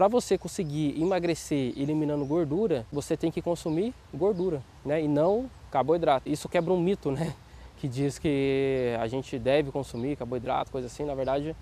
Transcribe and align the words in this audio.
para 0.00 0.08
você 0.08 0.38
conseguir 0.38 0.98
emagrecer 0.98 1.74
eliminando 1.76 2.24
gordura, 2.24 2.86
você 2.90 3.18
tem 3.18 3.30
que 3.30 3.42
consumir 3.42 3.92
gordura, 4.14 4.62
né? 4.82 5.02
E 5.02 5.06
não 5.06 5.44
carboidrato. 5.70 6.26
Isso 6.26 6.48
quebra 6.48 6.72
um 6.72 6.80
mito, 6.80 7.10
né? 7.10 7.34
Que 7.76 7.86
diz 7.86 8.18
que 8.18 8.96
a 8.98 9.06
gente 9.06 9.38
deve 9.38 9.70
consumir 9.70 10.16
carboidrato, 10.16 10.72
coisa 10.72 10.86
assim. 10.86 11.04
Na 11.04 11.14
verdade, 11.14 11.54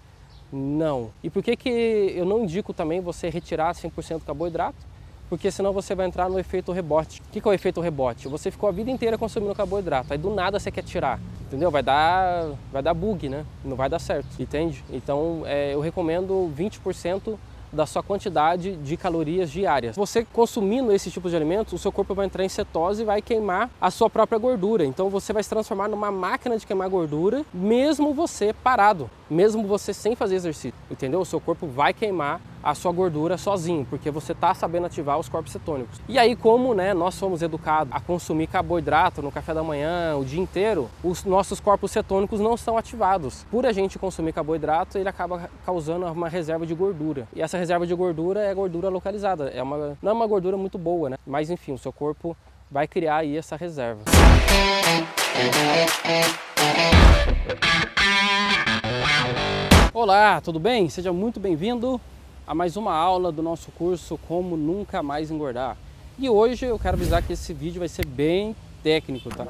não. 0.52 1.10
E 1.20 1.28
por 1.28 1.42
que, 1.42 1.56
que 1.56 1.68
eu 1.68 2.24
não 2.24 2.44
indico 2.44 2.72
também 2.72 3.00
você 3.00 3.28
retirar 3.28 3.74
100% 3.74 4.22
carboidrato? 4.24 4.78
Porque 5.28 5.50
senão 5.50 5.72
você 5.72 5.96
vai 5.96 6.06
entrar 6.06 6.28
no 6.28 6.38
efeito 6.38 6.70
rebote. 6.70 7.20
O 7.20 7.32
que, 7.32 7.40
que 7.40 7.48
é 7.48 7.50
o 7.50 7.54
efeito 7.54 7.80
rebote? 7.80 8.28
Você 8.28 8.52
ficou 8.52 8.68
a 8.68 8.72
vida 8.72 8.88
inteira 8.88 9.18
consumindo 9.18 9.52
carboidrato, 9.52 10.12
aí 10.12 10.18
do 10.18 10.32
nada 10.32 10.60
você 10.60 10.70
quer 10.70 10.84
tirar, 10.84 11.20
entendeu? 11.42 11.72
Vai 11.72 11.82
dar, 11.82 12.52
vai 12.72 12.84
dar 12.84 12.94
bug, 12.94 13.28
né? 13.28 13.44
Não 13.64 13.76
vai 13.76 13.88
dar 13.88 13.98
certo, 13.98 14.40
entende? 14.40 14.84
Então 14.90 15.42
é, 15.44 15.74
eu 15.74 15.80
recomendo 15.80 16.52
20% 16.56 17.36
da 17.72 17.86
sua 17.86 18.02
quantidade 18.02 18.76
de 18.76 18.96
calorias 18.96 19.50
diárias. 19.50 19.96
Você 19.96 20.24
consumindo 20.32 20.92
esse 20.92 21.10
tipo 21.10 21.28
de 21.28 21.36
alimentos, 21.36 21.72
o 21.72 21.78
seu 21.78 21.92
corpo 21.92 22.14
vai 22.14 22.26
entrar 22.26 22.44
em 22.44 22.48
cetose 22.48 23.02
e 23.02 23.04
vai 23.04 23.22
queimar 23.22 23.70
a 23.80 23.90
sua 23.90 24.08
própria 24.08 24.38
gordura. 24.38 24.84
Então 24.84 25.08
você 25.08 25.32
vai 25.32 25.42
se 25.42 25.48
transformar 25.48 25.88
numa 25.88 26.10
máquina 26.10 26.56
de 26.56 26.66
queimar 26.66 26.88
gordura, 26.88 27.44
mesmo 27.52 28.14
você 28.14 28.52
parado, 28.52 29.10
mesmo 29.30 29.66
você 29.66 29.92
sem 29.92 30.14
fazer 30.14 30.36
exercício, 30.36 30.74
entendeu? 30.90 31.20
O 31.20 31.24
seu 31.24 31.40
corpo 31.40 31.66
vai 31.66 31.92
queimar 31.92 32.40
a 32.62 32.74
sua 32.74 32.92
gordura 32.92 33.38
sozinho, 33.38 33.86
porque 33.88 34.10
você 34.10 34.32
está 34.32 34.52
sabendo 34.52 34.86
ativar 34.86 35.18
os 35.18 35.28
corpos 35.28 35.52
cetônicos. 35.52 36.00
E 36.08 36.18
aí, 36.18 36.34
como 36.34 36.74
né, 36.74 36.92
nós 36.92 37.14
somos 37.14 37.40
educados 37.40 37.92
a 37.94 38.00
consumir 38.00 38.46
carboidrato 38.46 39.22
no 39.22 39.30
café 39.30 39.54
da 39.54 39.62
manhã, 39.62 40.16
o 40.16 40.24
dia 40.24 40.40
inteiro, 40.40 40.90
os 41.02 41.24
nossos 41.24 41.60
corpos 41.60 41.90
cetônicos 41.90 42.40
não 42.40 42.56
são 42.56 42.76
ativados. 42.76 43.46
Por 43.50 43.64
a 43.64 43.72
gente 43.72 43.98
consumir 43.98 44.32
carboidrato, 44.32 44.98
ele 44.98 45.08
acaba 45.08 45.48
causando 45.64 46.06
uma 46.06 46.28
reserva 46.28 46.66
de 46.66 46.74
gordura. 46.74 47.28
E 47.34 47.40
essa 47.40 47.56
reserva 47.56 47.86
de 47.86 47.94
gordura 47.94 48.40
é 48.40 48.52
gordura 48.52 48.88
localizada. 48.88 49.48
É 49.48 49.62
uma, 49.62 49.96
não 50.02 50.10
é 50.10 50.14
uma 50.14 50.26
gordura 50.26 50.56
muito 50.56 50.76
boa, 50.76 51.10
né? 51.10 51.16
Mas 51.26 51.50
enfim, 51.50 51.72
o 51.72 51.78
seu 51.78 51.92
corpo 51.92 52.36
vai 52.70 52.86
criar 52.86 53.18
aí 53.18 53.36
essa 53.36 53.56
reserva. 53.56 54.02
Olá, 60.00 60.40
tudo 60.40 60.60
bem? 60.60 60.88
Seja 60.88 61.12
muito 61.12 61.40
bem-vindo 61.40 62.00
a 62.46 62.54
mais 62.54 62.76
uma 62.76 62.94
aula 62.94 63.32
do 63.32 63.42
nosso 63.42 63.72
curso 63.72 64.16
Como 64.28 64.56
Nunca 64.56 65.02
Mais 65.02 65.28
Engordar. 65.28 65.76
E 66.16 66.30
hoje 66.30 66.66
eu 66.66 66.78
quero 66.78 66.96
avisar 66.96 67.20
que 67.20 67.32
esse 67.32 67.52
vídeo 67.52 67.80
vai 67.80 67.88
ser 67.88 68.06
bem 68.06 68.54
técnico, 68.80 69.28
tá? 69.28 69.48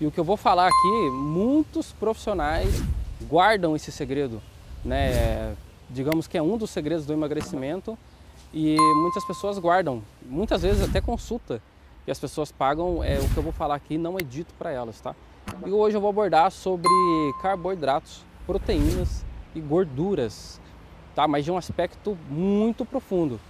E 0.00 0.06
o 0.06 0.10
que 0.10 0.18
eu 0.18 0.24
vou 0.24 0.38
falar 0.38 0.68
aqui, 0.68 1.10
muitos 1.12 1.92
profissionais 1.92 2.82
guardam 3.24 3.76
esse 3.76 3.92
segredo, 3.92 4.40
né? 4.82 5.54
Digamos 5.90 6.26
que 6.26 6.38
é 6.38 6.42
um 6.42 6.56
dos 6.56 6.70
segredos 6.70 7.04
do 7.04 7.12
emagrecimento 7.12 7.98
e 8.54 8.78
muitas 9.02 9.22
pessoas 9.26 9.58
guardam, 9.58 10.02
muitas 10.24 10.62
vezes 10.62 10.82
até 10.82 11.02
consulta 11.02 11.60
que 12.06 12.10
as 12.10 12.18
pessoas 12.18 12.50
pagam, 12.50 13.04
é 13.04 13.18
o 13.18 13.28
que 13.28 13.36
eu 13.36 13.42
vou 13.42 13.52
falar 13.52 13.74
aqui 13.74 13.98
não 13.98 14.18
é 14.18 14.22
dito 14.22 14.54
para 14.54 14.70
elas, 14.70 14.98
tá? 14.98 15.14
E 15.66 15.70
hoje 15.70 15.94
eu 15.94 16.00
vou 16.00 16.08
abordar 16.08 16.50
sobre 16.50 16.88
carboidratos, 17.42 18.24
proteínas 18.46 19.28
e 19.54 19.60
gorduras 19.60 20.60
tá? 21.14 21.28
Mas 21.28 21.44
de 21.44 21.50
um 21.50 21.56
aspecto 21.56 22.16
muito 22.28 22.84
profundo. 22.84 23.40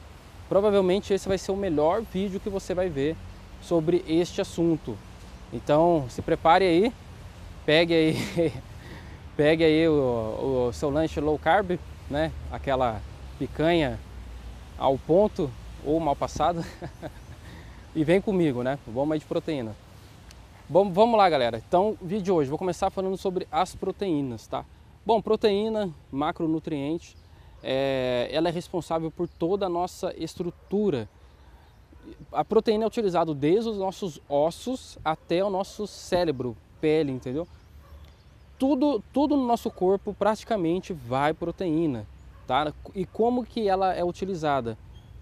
Provavelmente 0.49 1.15
esse 1.15 1.29
vai 1.29 1.39
ser 1.39 1.53
o 1.53 1.57
melhor 1.57 2.03
vídeo 2.03 2.41
que 2.41 2.49
você 2.49 2.75
vai 2.75 2.89
ver 2.89 3.17
sobre 3.63 4.05
este 4.09 4.41
assunto. 4.41 4.97
Então 5.53 6.07
se 6.09 6.23
prepare 6.23 6.65
aí, 6.65 6.93
pegue 7.65 7.95
aí, 7.95 8.53
pegue 9.37 9.65
aí 9.65 9.89
o, 9.89 10.69
o 10.69 10.73
seu 10.73 10.91
lanche 10.91 11.21
low 11.21 11.39
carb, 11.39 11.79
né? 12.11 12.33
Aquela 12.51 13.01
picanha 13.39 13.99
ao 14.77 14.99
ponto 14.99 15.51
ou 15.85 16.01
mal 16.01 16.17
passada 16.17 16.65
e 17.95 18.03
vem 18.03 18.21
comigo, 18.21 18.63
né? 18.63 18.79
Vamos 18.87 19.13
aí 19.13 19.19
de 19.19 19.27
proteína. 19.27 19.77
Bom, 20.69 20.91
vamos 20.91 21.19
lá, 21.19 21.29
galera. 21.29 21.63
Então, 21.67 21.97
vídeo 22.01 22.23
de 22.23 22.33
hoje, 22.33 22.49
vou 22.49 22.59
começar 22.59 22.91
falando 22.91 23.17
sobre 23.17 23.47
as 23.51 23.75
proteínas, 23.75 24.47
tá? 24.47 24.65
Bom, 25.05 25.23
proteína, 25.23 25.91
macronutriente, 26.13 27.17
é, 27.63 28.29
ela 28.31 28.49
é 28.49 28.53
responsável 28.53 29.11
por 29.11 29.27
toda 29.27 29.67
a 29.67 29.69
nossa 29.69 30.15
estrutura. 30.17 31.09
A 32.31 32.45
proteína 32.45 32.85
é 32.85 32.87
utilizada 32.87 33.35
desde 33.35 33.71
os 33.71 33.79
nossos 33.79 34.21
ossos 34.29 34.99
até 35.03 35.43
o 35.43 35.49
nosso 35.49 35.87
cérebro, 35.87 36.57
pele, 36.81 37.13
entendeu? 37.13 37.49
Tudo, 38.59 39.03
tudo 39.13 39.37
no 39.37 39.47
nosso 39.47 39.71
corpo 39.71 40.13
praticamente 40.13 40.93
vai 40.93 41.33
proteína, 41.33 42.07
tá? 42.47 42.73
E 42.95 43.07
como 43.07 43.45
que 43.45 43.69
ela 43.69 43.95
é 43.95 44.05
utilizada? 44.05 44.77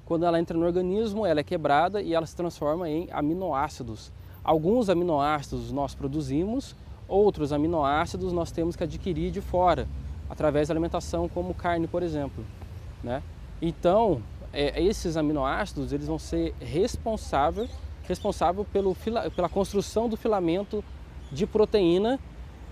Quando 0.05 0.27
ela 0.27 0.41
entra 0.41 0.59
no 0.59 0.67
organismo, 0.67 1.25
ela 1.25 1.39
é 1.39 1.45
quebrada 1.45 2.03
e 2.03 2.15
ela 2.15 2.27
se 2.27 2.35
transforma 2.35 2.89
em 2.89 3.09
aminoácidos. 3.13 4.11
Alguns 4.43 4.89
aminoácidos 4.89 5.71
nós 5.71 5.95
produzimos, 5.95 6.75
outros 7.09 7.53
aminoácidos 7.53 8.33
nós 8.33 8.53
temos 8.53 8.77
que 8.77 8.85
adquirir 8.85 9.31
de 9.31 9.41
fora 9.41 9.89
através 10.29 10.69
da 10.69 10.75
alimentação, 10.75 11.29
como 11.29 11.55
carne, 11.55 11.87
por 11.87 12.03
exemplo. 12.03 12.45
Né? 13.03 13.23
Então, 13.61 14.23
é, 14.53 14.81
esses 14.83 15.17
aminoácidos 15.17 15.93
eles 15.93 16.07
vão 16.07 16.19
ser 16.19 16.55
responsáveis 16.61 17.71
responsável 18.09 18.65
pelo, 18.65 18.97
pela 19.37 19.51
construção 19.51 20.09
do 20.09 20.17
filamento 20.17 20.83
de 21.31 21.47
proteína 21.47 22.19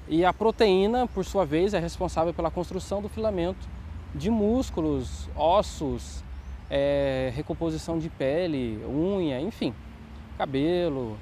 e 0.08 0.24
a 0.24 0.32
proteína, 0.32 1.06
por 1.06 1.24
sua 1.26 1.44
vez, 1.44 1.74
é 1.74 1.78
responsável 1.78 2.32
pela 2.32 2.50
construção 2.50 3.02
do 3.02 3.08
filamento 3.08 3.68
de 4.14 4.30
músculos, 4.30 5.28
ossos, 5.36 6.24
é, 6.70 7.30
recomposição 7.34 7.98
de 7.98 8.08
pele, 8.08 8.82
unha, 8.88 9.38
enfim, 9.40 9.74
cabelo, 10.38 11.18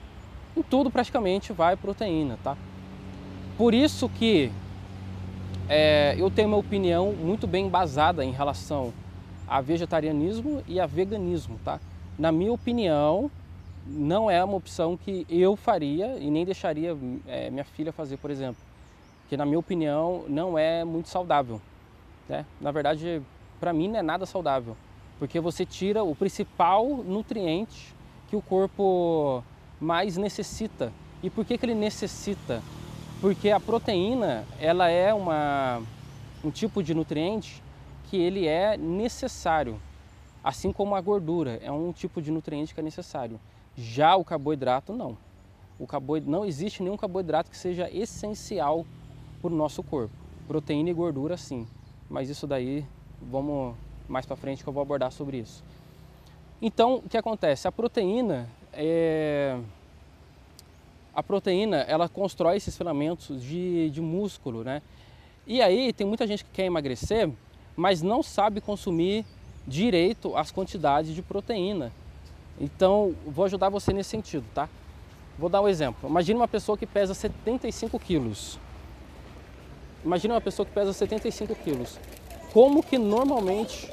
em 0.56 0.62
tudo 0.62 0.90
praticamente 0.90 1.52
vai 1.52 1.76
proteína, 1.76 2.38
tá? 2.44 2.56
Por 3.56 3.72
isso 3.72 4.08
que 4.08 4.50
é, 5.68 6.16
eu 6.18 6.28
tenho 6.30 6.48
uma 6.48 6.56
opinião 6.56 7.12
muito 7.12 7.46
bem 7.46 7.66
embasada 7.66 8.24
em 8.24 8.32
relação 8.32 8.92
a 9.46 9.60
vegetarianismo 9.60 10.62
e 10.66 10.80
a 10.80 10.86
veganismo, 10.86 11.58
tá? 11.64 11.78
Na 12.18 12.32
minha 12.32 12.52
opinião, 12.52 13.30
não 13.86 14.30
é 14.30 14.42
uma 14.42 14.56
opção 14.56 14.96
que 14.96 15.26
eu 15.28 15.54
faria 15.54 16.18
e 16.18 16.30
nem 16.30 16.44
deixaria 16.44 16.96
é, 17.28 17.50
minha 17.50 17.64
filha 17.64 17.92
fazer, 17.92 18.16
por 18.16 18.30
exemplo. 18.30 18.62
Que 19.28 19.36
na 19.36 19.46
minha 19.46 19.58
opinião 19.58 20.24
não 20.28 20.58
é 20.58 20.84
muito 20.84 21.08
saudável. 21.08 21.60
Né? 22.28 22.44
Na 22.60 22.72
verdade, 22.72 23.22
para 23.60 23.72
mim 23.72 23.88
não 23.88 23.98
é 23.98 24.02
nada 24.02 24.26
saudável, 24.26 24.76
porque 25.18 25.38
você 25.38 25.64
tira 25.64 26.02
o 26.02 26.14
principal 26.14 26.86
nutriente 26.88 27.94
que 28.28 28.36
o 28.36 28.42
corpo 28.42 29.44
mais 29.80 30.16
necessita. 30.16 30.92
E 31.22 31.30
por 31.30 31.44
que, 31.44 31.56
que 31.56 31.64
ele 31.64 31.74
necessita? 31.74 32.62
Porque 33.24 33.50
a 33.50 33.58
proteína, 33.58 34.44
ela 34.60 34.90
é 34.90 35.14
uma, 35.14 35.80
um 36.44 36.50
tipo 36.50 36.82
de 36.82 36.92
nutriente 36.92 37.62
que 38.10 38.18
ele 38.18 38.46
é 38.46 38.76
necessário, 38.76 39.80
assim 40.44 40.70
como 40.70 40.94
a 40.94 41.00
gordura 41.00 41.58
é 41.62 41.72
um 41.72 41.90
tipo 41.90 42.20
de 42.20 42.30
nutriente 42.30 42.74
que 42.74 42.80
é 42.80 42.82
necessário. 42.82 43.40
Já 43.74 44.14
o 44.14 44.22
carboidrato 44.22 44.92
não. 44.92 45.16
O 45.78 45.86
carboidrato, 45.86 46.30
não 46.30 46.44
existe 46.44 46.82
nenhum 46.82 46.98
carboidrato 46.98 47.50
que 47.50 47.56
seja 47.56 47.88
essencial 47.90 48.84
para 49.40 49.50
o 49.50 49.56
nosso 49.56 49.82
corpo. 49.82 50.14
Proteína 50.46 50.90
e 50.90 50.92
gordura 50.92 51.38
sim, 51.38 51.66
mas 52.10 52.28
isso 52.28 52.46
daí 52.46 52.84
vamos 53.22 53.74
mais 54.06 54.26
para 54.26 54.36
frente 54.36 54.62
que 54.62 54.68
eu 54.68 54.72
vou 54.74 54.82
abordar 54.82 55.10
sobre 55.10 55.38
isso. 55.38 55.64
Então, 56.60 56.96
o 56.96 57.08
que 57.08 57.16
acontece? 57.16 57.66
A 57.66 57.72
proteína 57.72 58.46
é, 58.70 59.58
a 61.14 61.22
proteína 61.22 61.78
ela 61.88 62.08
constrói 62.08 62.56
esses 62.56 62.76
filamentos 62.76 63.42
de, 63.42 63.90
de 63.90 64.00
músculo, 64.00 64.64
né? 64.64 64.82
E 65.46 65.60
aí 65.62 65.92
tem 65.92 66.06
muita 66.06 66.26
gente 66.26 66.44
que 66.44 66.50
quer 66.50 66.64
emagrecer, 66.64 67.30
mas 67.76 68.02
não 68.02 68.22
sabe 68.22 68.60
consumir 68.60 69.24
direito 69.66 70.36
as 70.36 70.50
quantidades 70.50 71.14
de 71.14 71.22
proteína. 71.22 71.92
Então, 72.60 73.14
vou 73.26 73.44
ajudar 73.44 73.68
você 73.68 73.92
nesse 73.92 74.10
sentido, 74.10 74.44
tá? 74.54 74.68
Vou 75.38 75.48
dar 75.48 75.60
um 75.60 75.68
exemplo. 75.68 76.08
Imagina 76.08 76.40
uma 76.40 76.48
pessoa 76.48 76.78
que 76.78 76.86
pesa 76.86 77.12
75 77.14 77.98
quilos. 77.98 78.58
Imagina 80.04 80.34
uma 80.34 80.40
pessoa 80.40 80.64
que 80.64 80.72
pesa 80.72 80.92
75 80.92 81.54
quilos. 81.56 81.98
Como 82.52 82.82
que 82.82 82.96
normalmente 82.96 83.90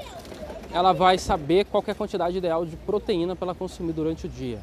ela 0.71 0.93
vai 0.93 1.17
saber 1.17 1.65
qual 1.65 1.83
é 1.87 1.91
a 1.91 1.95
quantidade 1.95 2.37
ideal 2.37 2.65
de 2.65 2.77
proteína 2.77 3.35
para 3.35 3.47
ela 3.47 3.55
consumir 3.55 3.93
durante 3.93 4.27
o 4.27 4.29
dia? 4.29 4.59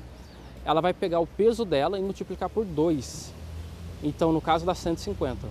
Ela 0.68 0.82
vai 0.82 0.92
pegar 0.92 1.18
o 1.18 1.26
peso 1.26 1.64
dela 1.64 1.98
e 1.98 2.02
multiplicar 2.02 2.50
por 2.50 2.62
2. 2.62 3.32
Então, 4.02 4.32
no 4.32 4.40
caso 4.40 4.66
dá 4.66 4.74
150. 4.74 5.48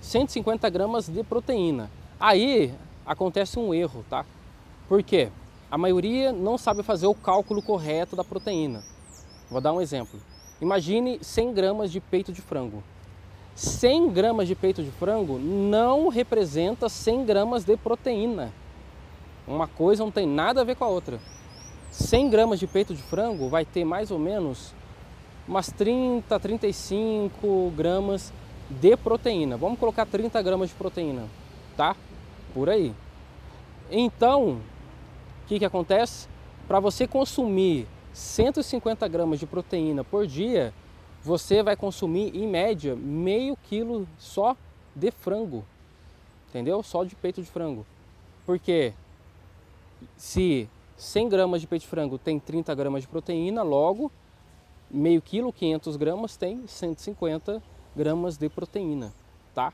150 0.00 0.68
gramas 0.68 1.08
de 1.08 1.22
proteína. 1.22 1.88
Aí 2.18 2.74
acontece 3.06 3.56
um 3.56 3.72
erro, 3.72 4.04
tá? 4.10 4.26
Por 4.88 5.00
quê? 5.00 5.28
A 5.70 5.78
maioria 5.78 6.32
não 6.32 6.58
sabe 6.58 6.82
fazer 6.82 7.06
o 7.06 7.14
cálculo 7.14 7.62
correto 7.62 8.16
da 8.16 8.24
proteína. 8.24 8.82
Vou 9.48 9.60
dar 9.60 9.72
um 9.72 9.80
exemplo. 9.80 10.18
Imagine 10.60 11.20
100 11.22 11.54
gramas 11.54 11.92
de 11.92 12.00
peito 12.00 12.32
de 12.32 12.42
frango. 12.42 12.82
100 13.54 14.10
gramas 14.10 14.48
de 14.48 14.56
peito 14.56 14.82
de 14.82 14.90
frango 14.90 15.38
não 15.38 16.08
representa 16.08 16.88
100 16.88 17.24
gramas 17.26 17.62
de 17.62 17.76
proteína. 17.76 18.52
Uma 19.46 19.68
coisa 19.68 20.02
não 20.02 20.10
tem 20.10 20.26
nada 20.26 20.62
a 20.62 20.64
ver 20.64 20.74
com 20.74 20.82
a 20.84 20.88
outra. 20.88 21.20
100 21.92 22.30
gramas 22.30 22.58
de 22.58 22.66
peito 22.66 22.94
de 22.94 23.02
frango 23.02 23.50
vai 23.50 23.66
ter 23.66 23.84
mais 23.84 24.10
ou 24.10 24.18
menos 24.18 24.74
umas 25.46 25.70
30, 25.70 26.40
35 26.40 27.70
gramas 27.76 28.32
de 28.70 28.96
proteína. 28.96 29.58
Vamos 29.58 29.78
colocar 29.78 30.06
30 30.06 30.40
gramas 30.40 30.70
de 30.70 30.74
proteína, 30.74 31.28
tá? 31.76 31.94
Por 32.54 32.70
aí. 32.70 32.94
Então, 33.90 34.52
o 34.52 35.46
que, 35.46 35.58
que 35.58 35.64
acontece? 35.66 36.28
Para 36.66 36.80
você 36.80 37.06
consumir 37.06 37.86
150 38.14 39.06
gramas 39.08 39.38
de 39.38 39.46
proteína 39.46 40.02
por 40.02 40.26
dia, 40.26 40.72
você 41.22 41.62
vai 41.62 41.76
consumir 41.76 42.34
em 42.34 42.48
média 42.48 42.96
meio 42.96 43.54
quilo 43.64 44.08
só 44.16 44.56
de 44.96 45.10
frango, 45.10 45.62
entendeu? 46.48 46.82
Só 46.82 47.04
de 47.04 47.14
peito 47.14 47.42
de 47.42 47.50
frango. 47.50 47.84
Porque 48.46 48.94
se 50.16 50.68
100 50.96 51.28
gramas 51.28 51.60
de 51.60 51.66
peito 51.66 51.82
de 51.82 51.88
frango 51.88 52.18
tem 52.18 52.38
30 52.38 52.74
gramas 52.74 53.02
de 53.02 53.08
proteína, 53.08 53.62
logo 53.62 54.10
meio 54.92 55.22
quilo, 55.22 55.52
500 55.52 55.96
gramas, 55.96 56.36
tem 56.36 56.66
150 56.66 57.62
gramas 57.96 58.36
de 58.36 58.48
proteína, 58.48 59.12
tá? 59.54 59.72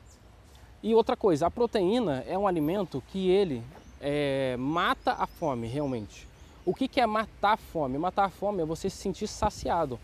E 0.81 0.95
outra 0.95 1.17
coisa, 1.17 1.47
a 1.47 1.51
proteína 1.51 2.23
é 2.25 2.37
um 2.37 2.47
alimento 2.47 3.03
que 3.09 3.29
ele 3.29 3.61
é, 3.99 4.55
mata 4.57 5.11
a 5.11 5.27
fome 5.27 5.67
realmente. 5.67 6.25
O 6.65 6.73
que, 6.73 6.87
que 6.87 7.01
é 7.01 7.05
matar 7.05 7.53
a 7.53 7.57
fome? 7.57 7.97
Matar 7.97 8.25
a 8.25 8.29
fome 8.29 8.61
é 8.61 8.65
você 8.65 8.89
se 8.89 8.97
sentir 8.97 9.27
saciado, 9.27 9.99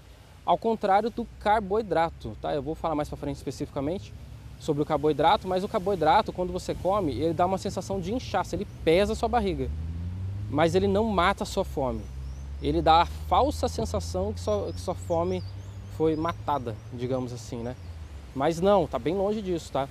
ao 0.46 0.58
contrário 0.58 1.10
do 1.10 1.26
carboidrato, 1.40 2.36
tá? 2.42 2.54
Eu 2.54 2.62
vou 2.62 2.76
falar 2.76 2.96
mais 2.96 3.08
para 3.08 3.18
frente 3.18 3.38
especificamente 3.38 4.14
sobre 4.60 4.84
o 4.84 4.86
carboidrato, 4.86 5.48
mas 5.48 5.64
o 5.64 5.68
carboidrato, 5.68 6.34
quando 6.34 6.52
você 6.52 6.76
come, 6.76 7.14
ele 7.14 7.34
dá 7.34 7.46
uma 7.46 7.58
sensação 7.58 8.00
de 8.00 8.14
inchaço, 8.14 8.56
ele 8.56 8.68
pesa 8.84 9.14
a 9.14 9.16
sua 9.16 9.30
barriga, 9.30 9.70
mas 10.56 10.74
ele 10.74 10.88
não 10.88 11.04
mata 11.04 11.44
a 11.44 11.46
sua 11.46 11.66
fome. 11.66 12.02
Ele 12.62 12.82
dá 12.82 13.02
a 13.02 13.06
falsa 13.06 13.68
sensação 13.68 14.32
que 14.32 14.40
sua, 14.40 14.72
que 14.72 14.80
sua 14.80 14.96
fome 14.96 15.44
foi 15.98 16.16
matada, 16.16 16.78
digamos 16.94 17.34
assim, 17.34 17.58
né? 17.58 17.76
Mas 18.34 18.62
não, 18.62 18.88
tá 18.88 18.98
bem 18.98 19.14
longe 19.14 19.42
disso, 19.42 19.70
tá? 19.70 19.90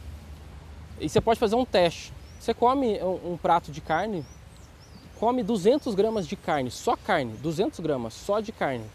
E 0.99 1.07
você 1.07 1.21
pode 1.21 1.39
fazer 1.39 1.55
um 1.55 1.67
teste. 1.67 2.15
Você 2.41 2.55
come 2.55 2.99
um, 3.03 3.33
um 3.33 3.37
prato 3.37 3.71
de 3.71 3.83
carne, 3.83 4.25
come 5.21 5.43
200 5.43 5.95
gramas 5.95 6.27
de 6.27 6.35
carne, 6.35 6.71
só 6.71 6.97
carne, 6.97 7.35
200 7.43 7.79
gramas 7.81 8.15
só 8.15 8.41
de 8.41 8.51
carne. 8.51 8.87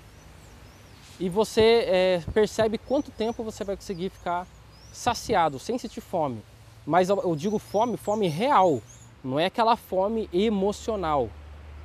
E 1.19 1.30
você 1.30 1.86
é, 1.86 2.24
percebe 2.33 2.80
quanto 2.80 3.12
tempo 3.12 3.44
você 3.44 3.63
vai 3.63 3.75
conseguir 3.75 4.10
ficar 4.10 4.48
saciado, 4.92 5.60
sem 5.60 5.77
sentir 5.77 6.01
fome. 6.01 6.42
Mas 6.83 7.10
eu, 7.10 7.21
eu 7.21 7.36
digo 7.36 7.60
fome, 7.60 7.95
fome 7.95 8.27
real, 8.27 8.81
não 9.24 9.39
é 9.39 9.45
aquela 9.45 9.75
fome 9.75 10.27
emocional. 10.33 11.30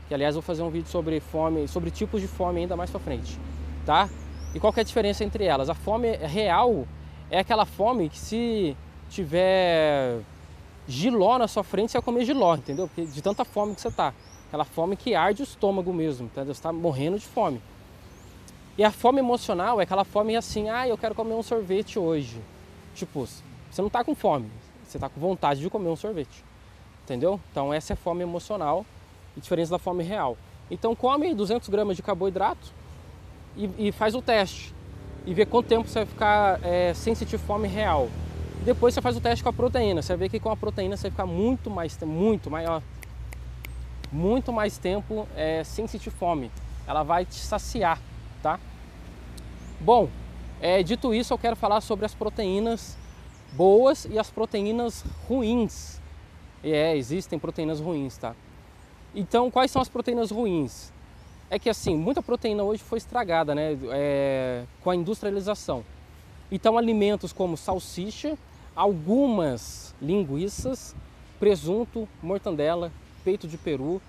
Que 0.08 0.14
aliás 0.14 0.34
vou 0.34 0.42
fazer 0.42 0.62
um 0.62 0.70
vídeo 0.70 0.88
sobre 0.88 1.20
fome, 1.20 1.66
sobre 1.66 1.90
tipos 1.90 2.20
de 2.20 2.28
fome 2.28 2.60
ainda 2.60 2.76
mais 2.76 2.90
para 2.90 3.00
frente, 3.00 3.38
tá? 3.86 4.08
E 4.54 4.60
qual 4.60 4.72
é 4.76 4.80
a 4.80 4.84
diferença 4.84 5.24
entre 5.24 5.44
elas? 5.44 5.68
A 5.68 5.74
fome 5.74 6.16
real 6.16 6.86
é 7.30 7.38
aquela 7.38 7.64
fome 7.64 8.08
que 8.08 8.18
se 8.18 8.76
tiver 9.08 10.20
giló 10.86 11.38
na 11.38 11.48
sua 11.48 11.64
frente, 11.64 11.92
você 11.92 11.98
vai 11.98 12.04
comer 12.04 12.24
giló, 12.24 12.54
entendeu? 12.54 12.86
Porque 12.86 13.06
de 13.06 13.22
tanta 13.22 13.44
fome 13.44 13.74
que 13.74 13.80
você 13.80 13.90
tá. 13.90 14.12
Aquela 14.48 14.64
fome 14.64 14.96
que 14.96 15.14
arde 15.14 15.42
o 15.42 15.44
estômago 15.44 15.92
mesmo, 15.92 16.26
entendeu? 16.26 16.54
Você 16.54 16.58
está 16.58 16.72
morrendo 16.72 17.18
de 17.18 17.26
fome. 17.26 17.60
E 18.76 18.84
a 18.84 18.90
fome 18.90 19.18
emocional 19.18 19.80
é 19.80 19.84
aquela 19.84 20.04
fome 20.04 20.36
assim, 20.36 20.68
ah, 20.68 20.86
eu 20.86 20.98
quero 20.98 21.14
comer 21.14 21.34
um 21.34 21.42
sorvete 21.42 21.98
hoje. 21.98 22.40
Tipo, 22.94 23.26
você 23.26 23.80
não 23.80 23.86
está 23.86 24.04
com 24.04 24.14
fome, 24.14 24.50
você 24.86 24.96
está 24.96 25.08
com 25.08 25.20
vontade 25.20 25.60
de 25.60 25.70
comer 25.70 25.88
um 25.88 25.96
sorvete. 25.96 26.44
Entendeu? 27.04 27.40
Então 27.50 27.72
essa 27.72 27.92
é 27.92 27.94
a 27.94 27.96
fome 27.96 28.22
emocional, 28.22 28.84
diferença 29.40 29.70
da 29.70 29.78
fome 29.78 30.02
real. 30.02 30.36
Então 30.70 30.94
come 30.94 31.34
200 31.34 31.68
gramas 31.68 31.96
de 31.96 32.02
carboidrato 32.02 32.72
e, 33.56 33.88
e 33.88 33.92
faz 33.92 34.14
o 34.14 34.22
teste. 34.22 34.74
E 35.26 35.32
vê 35.32 35.46
quanto 35.46 35.66
tempo 35.66 35.88
você 35.88 36.00
vai 36.00 36.06
ficar 36.06 36.60
é, 36.64 36.92
sem 36.94 37.14
sentir 37.14 37.38
fome 37.38 37.68
real. 37.68 38.08
Depois 38.64 38.94
você 38.94 39.00
faz 39.00 39.16
o 39.16 39.20
teste 39.20 39.42
com 39.42 39.48
a 39.48 39.52
proteína. 39.52 40.02
Você 40.02 40.16
vê 40.16 40.28
que 40.28 40.40
com 40.40 40.50
a 40.50 40.56
proteína 40.56 40.96
você 40.96 41.10
fica 41.10 41.26
muito 41.26 41.70
mais, 41.70 41.98
muito 42.02 42.50
maior, 42.50 42.82
muito 44.12 44.52
mais 44.52 44.78
tempo 44.78 45.26
é, 45.36 45.62
sem 45.64 45.86
sentir 45.86 46.10
fome. 46.10 46.50
Ela 46.86 47.02
vai 47.02 47.24
te 47.24 47.36
saciar, 47.36 47.98
tá? 48.42 48.58
Bom, 49.80 50.08
é, 50.60 50.82
dito 50.82 51.12
isso, 51.14 51.32
eu 51.32 51.38
quero 51.38 51.56
falar 51.56 51.80
sobre 51.80 52.06
as 52.06 52.14
proteínas 52.14 52.96
boas 53.52 54.06
e 54.06 54.18
as 54.18 54.30
proteínas 54.30 55.04
ruins. 55.28 56.00
E 56.62 56.72
é, 56.72 56.96
existem 56.96 57.38
proteínas 57.38 57.80
ruins, 57.80 58.16
tá? 58.16 58.34
Então, 59.14 59.50
quais 59.50 59.70
são 59.70 59.80
as 59.80 59.88
proteínas 59.88 60.30
ruins? 60.30 60.92
É 61.48 61.58
que 61.58 61.70
assim, 61.70 61.96
muita 61.96 62.20
proteína 62.20 62.64
hoje 62.64 62.82
foi 62.82 62.98
estragada, 62.98 63.54
né? 63.54 63.78
É, 63.92 64.64
com 64.82 64.90
a 64.90 64.96
industrialização. 64.96 65.84
Então, 66.50 66.76
alimentos 66.76 67.32
como 67.32 67.56
salsicha, 67.56 68.36
algumas 68.74 69.94
linguiças, 70.02 70.96
presunto, 71.38 72.08
mortandela, 72.22 72.90
peito 73.24 73.46
de 73.46 73.56
peru. 73.56 74.02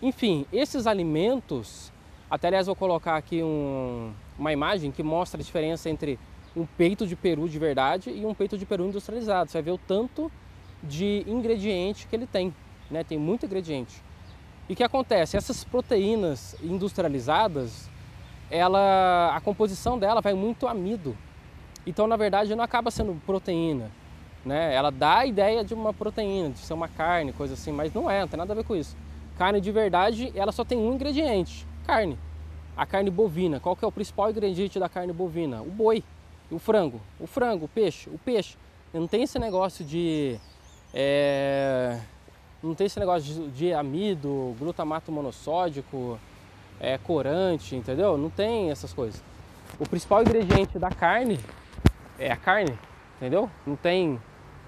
Enfim, 0.00 0.46
esses 0.52 0.86
alimentos, 0.86 1.92
até 2.30 2.46
aliás 2.46 2.66
vou 2.66 2.76
colocar 2.76 3.16
aqui 3.16 3.42
um, 3.42 4.12
uma 4.38 4.52
imagem 4.52 4.92
que 4.92 5.02
mostra 5.02 5.40
a 5.40 5.44
diferença 5.44 5.90
entre 5.90 6.18
um 6.56 6.64
peito 6.64 7.06
de 7.06 7.16
peru 7.16 7.48
de 7.48 7.58
verdade 7.58 8.10
e 8.10 8.24
um 8.24 8.34
peito 8.34 8.56
de 8.56 8.64
peru 8.64 8.86
industrializado. 8.86 9.50
Você 9.50 9.58
vai 9.58 9.62
ver 9.62 9.72
o 9.72 9.78
tanto 9.78 10.30
de 10.82 11.24
ingrediente 11.26 12.06
que 12.06 12.14
ele 12.14 12.26
tem, 12.26 12.54
né? 12.90 13.04
Tem 13.04 13.18
muito 13.18 13.44
ingrediente. 13.44 14.02
E 14.70 14.72
o 14.72 14.76
que 14.76 14.84
acontece? 14.84 15.36
Essas 15.36 15.64
proteínas 15.64 16.54
industrializadas, 16.62 17.90
ela, 18.48 19.34
a 19.34 19.40
composição 19.40 19.98
dela 19.98 20.20
vai 20.20 20.32
muito 20.32 20.68
amido. 20.68 21.18
Então, 21.84 22.06
na 22.06 22.16
verdade, 22.16 22.54
não 22.54 22.62
acaba 22.62 22.88
sendo 22.88 23.20
proteína. 23.26 23.90
Né? 24.44 24.72
Ela 24.72 24.92
dá 24.92 25.18
a 25.18 25.26
ideia 25.26 25.64
de 25.64 25.74
uma 25.74 25.92
proteína, 25.92 26.50
de 26.50 26.60
ser 26.60 26.72
uma 26.72 26.86
carne, 26.86 27.32
coisa 27.32 27.54
assim, 27.54 27.72
mas 27.72 27.92
não 27.92 28.08
é, 28.08 28.20
não 28.20 28.28
tem 28.28 28.38
nada 28.38 28.52
a 28.52 28.54
ver 28.54 28.62
com 28.62 28.76
isso. 28.76 28.96
Carne 29.36 29.60
de 29.60 29.72
verdade, 29.72 30.32
ela 30.36 30.52
só 30.52 30.64
tem 30.64 30.78
um 30.78 30.94
ingrediente, 30.94 31.66
carne. 31.84 32.16
A 32.76 32.86
carne 32.86 33.10
bovina, 33.10 33.58
qual 33.58 33.74
que 33.74 33.84
é 33.84 33.88
o 33.88 33.92
principal 33.92 34.30
ingrediente 34.30 34.78
da 34.78 34.88
carne 34.88 35.12
bovina? 35.12 35.62
O 35.62 35.70
boi, 35.72 36.04
o 36.48 36.60
frango, 36.60 37.00
o 37.18 37.26
frango, 37.26 37.64
o 37.64 37.68
peixe, 37.68 38.08
o 38.08 38.18
peixe. 38.18 38.56
Não 38.94 39.08
tem 39.08 39.24
esse 39.24 39.36
negócio 39.36 39.84
de... 39.84 40.38
É, 40.94 41.98
não 42.62 42.74
tem 42.74 42.86
esse 42.86 42.98
negócio 42.98 43.22
de, 43.22 43.50
de 43.50 43.72
amido, 43.72 44.54
glutamato 44.58 45.10
monossódico, 45.10 46.18
é, 46.78 46.98
corante, 46.98 47.74
entendeu? 47.74 48.16
Não 48.16 48.30
tem 48.30 48.70
essas 48.70 48.92
coisas. 48.92 49.22
O 49.78 49.88
principal 49.88 50.22
ingrediente 50.22 50.78
da 50.78 50.90
carne 50.90 51.38
é 52.18 52.30
a 52.30 52.36
carne, 52.36 52.78
entendeu? 53.16 53.50
Não 53.66 53.76
tem, 53.76 54.20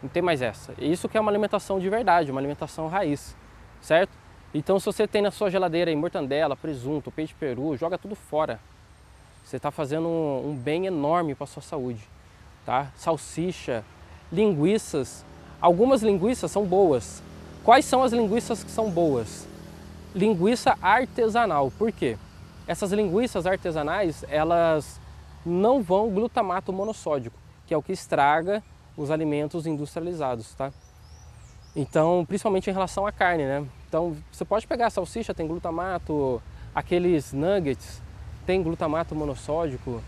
não 0.02 0.08
tem 0.08 0.22
mais 0.22 0.40
essa. 0.40 0.74
Isso 0.78 1.08
que 1.08 1.16
é 1.16 1.20
uma 1.20 1.30
alimentação 1.30 1.78
de 1.78 1.88
verdade, 1.88 2.30
uma 2.30 2.40
alimentação 2.40 2.88
raiz, 2.88 3.36
certo? 3.80 4.12
Então 4.54 4.78
se 4.78 4.86
você 4.86 5.06
tem 5.06 5.22
na 5.22 5.30
sua 5.30 5.50
geladeira 5.50 5.90
aí 5.90 5.96
mortandela, 5.96 6.56
presunto, 6.56 7.10
peixe 7.10 7.34
peru, 7.38 7.76
joga 7.76 7.98
tudo 7.98 8.14
fora. 8.14 8.60
Você 9.44 9.56
está 9.56 9.70
fazendo 9.70 10.06
um, 10.06 10.50
um 10.50 10.54
bem 10.54 10.86
enorme 10.86 11.34
para 11.34 11.46
sua 11.46 11.62
saúde, 11.62 12.02
tá? 12.64 12.90
Salsicha, 12.96 13.84
linguiças. 14.30 15.24
Algumas 15.60 16.02
linguiças 16.02 16.50
são 16.50 16.64
boas. 16.64 17.22
Quais 17.64 17.84
são 17.84 18.02
as 18.02 18.12
linguiças 18.12 18.64
que 18.64 18.70
são 18.70 18.90
boas? 18.90 19.46
Linguiça 20.14 20.76
artesanal. 20.82 21.70
Por 21.78 21.92
quê? 21.92 22.16
Essas 22.66 22.92
linguiças 22.92 23.46
artesanais, 23.46 24.24
elas 24.28 25.00
não 25.44 25.82
vão 25.82 26.10
glutamato 26.10 26.72
monossódico 26.72 27.42
que 27.72 27.74
é 27.74 27.78
o 27.78 27.82
que 27.82 27.92
estraga 27.92 28.62
os 28.98 29.10
alimentos 29.10 29.66
industrializados, 29.66 30.54
tá? 30.54 30.70
Então, 31.74 32.22
principalmente 32.26 32.68
em 32.68 32.72
relação 32.72 33.06
à 33.06 33.12
carne, 33.12 33.44
né? 33.44 33.64
Então, 33.88 34.14
você 34.30 34.44
pode 34.44 34.66
pegar 34.66 34.88
a 34.88 34.90
salsicha, 34.90 35.32
tem 35.32 35.46
glutamato, 35.46 36.42
aqueles 36.74 37.32
nuggets, 37.32 38.02
tem 38.44 38.62
glutamato 38.62 39.14
monossódico. 39.14 40.02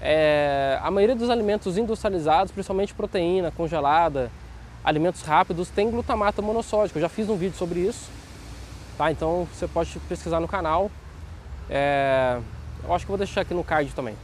É, 0.00 0.78
a 0.80 0.90
maioria 0.90 1.14
dos 1.14 1.28
alimentos 1.28 1.76
industrializados, 1.76 2.52
principalmente 2.52 2.94
proteína 2.94 3.50
congelada, 3.50 4.30
alimentos 4.84 5.22
rápidos, 5.22 5.68
tem 5.68 5.90
glutamato 5.90 6.42
monossódico. 6.42 6.98
Eu 6.98 7.02
já 7.02 7.08
fiz 7.08 7.28
um 7.28 7.36
vídeo 7.36 7.56
sobre 7.56 7.80
isso, 7.80 8.10
tá? 8.96 9.10
Então, 9.10 9.46
você 9.52 9.66
pode 9.68 9.98
pesquisar 10.08 10.40
no 10.40 10.48
canal. 10.48 10.90
É, 11.68 12.40
eu 12.82 12.94
acho 12.94 13.04
que 13.04 13.10
vou 13.10 13.18
deixar 13.18 13.42
aqui 13.42 13.54
no 13.54 13.62
card 13.62 13.92
também. 13.92 14.16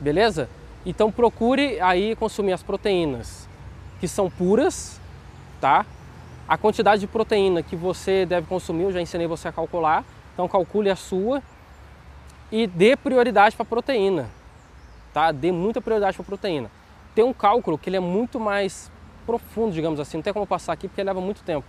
Beleza? 0.00 0.48
Então 0.84 1.12
procure 1.12 1.78
aí 1.80 2.16
consumir 2.16 2.52
as 2.52 2.62
proteínas 2.62 3.46
que 4.00 4.08
são 4.08 4.30
puras, 4.30 4.98
tá? 5.60 5.84
A 6.48 6.56
quantidade 6.56 7.02
de 7.02 7.06
proteína 7.06 7.62
que 7.62 7.76
você 7.76 8.24
deve 8.24 8.46
consumir, 8.46 8.84
eu 8.84 8.92
já 8.92 9.00
ensinei 9.00 9.26
você 9.26 9.48
a 9.48 9.52
calcular. 9.52 10.04
Então 10.32 10.48
calcule 10.48 10.88
a 10.88 10.96
sua 10.96 11.42
e 12.50 12.66
dê 12.66 12.96
prioridade 12.96 13.54
para 13.54 13.64
proteína, 13.64 14.30
tá? 15.12 15.30
Dê 15.32 15.52
muita 15.52 15.82
prioridade 15.82 16.16
para 16.16 16.24
proteína. 16.24 16.70
Tem 17.14 17.24
um 17.24 17.32
cálculo 17.32 17.76
que 17.76 17.90
ele 17.90 17.98
é 17.98 18.00
muito 18.00 18.40
mais 18.40 18.90
profundo, 19.30 19.72
digamos 19.72 20.00
assim, 20.00 20.16
não 20.16 20.22
tem 20.22 20.32
como 20.32 20.46
passar 20.46 20.72
aqui 20.72 20.88
porque 20.88 21.02
leva 21.02 21.20
muito 21.20 21.42
tempo. 21.42 21.66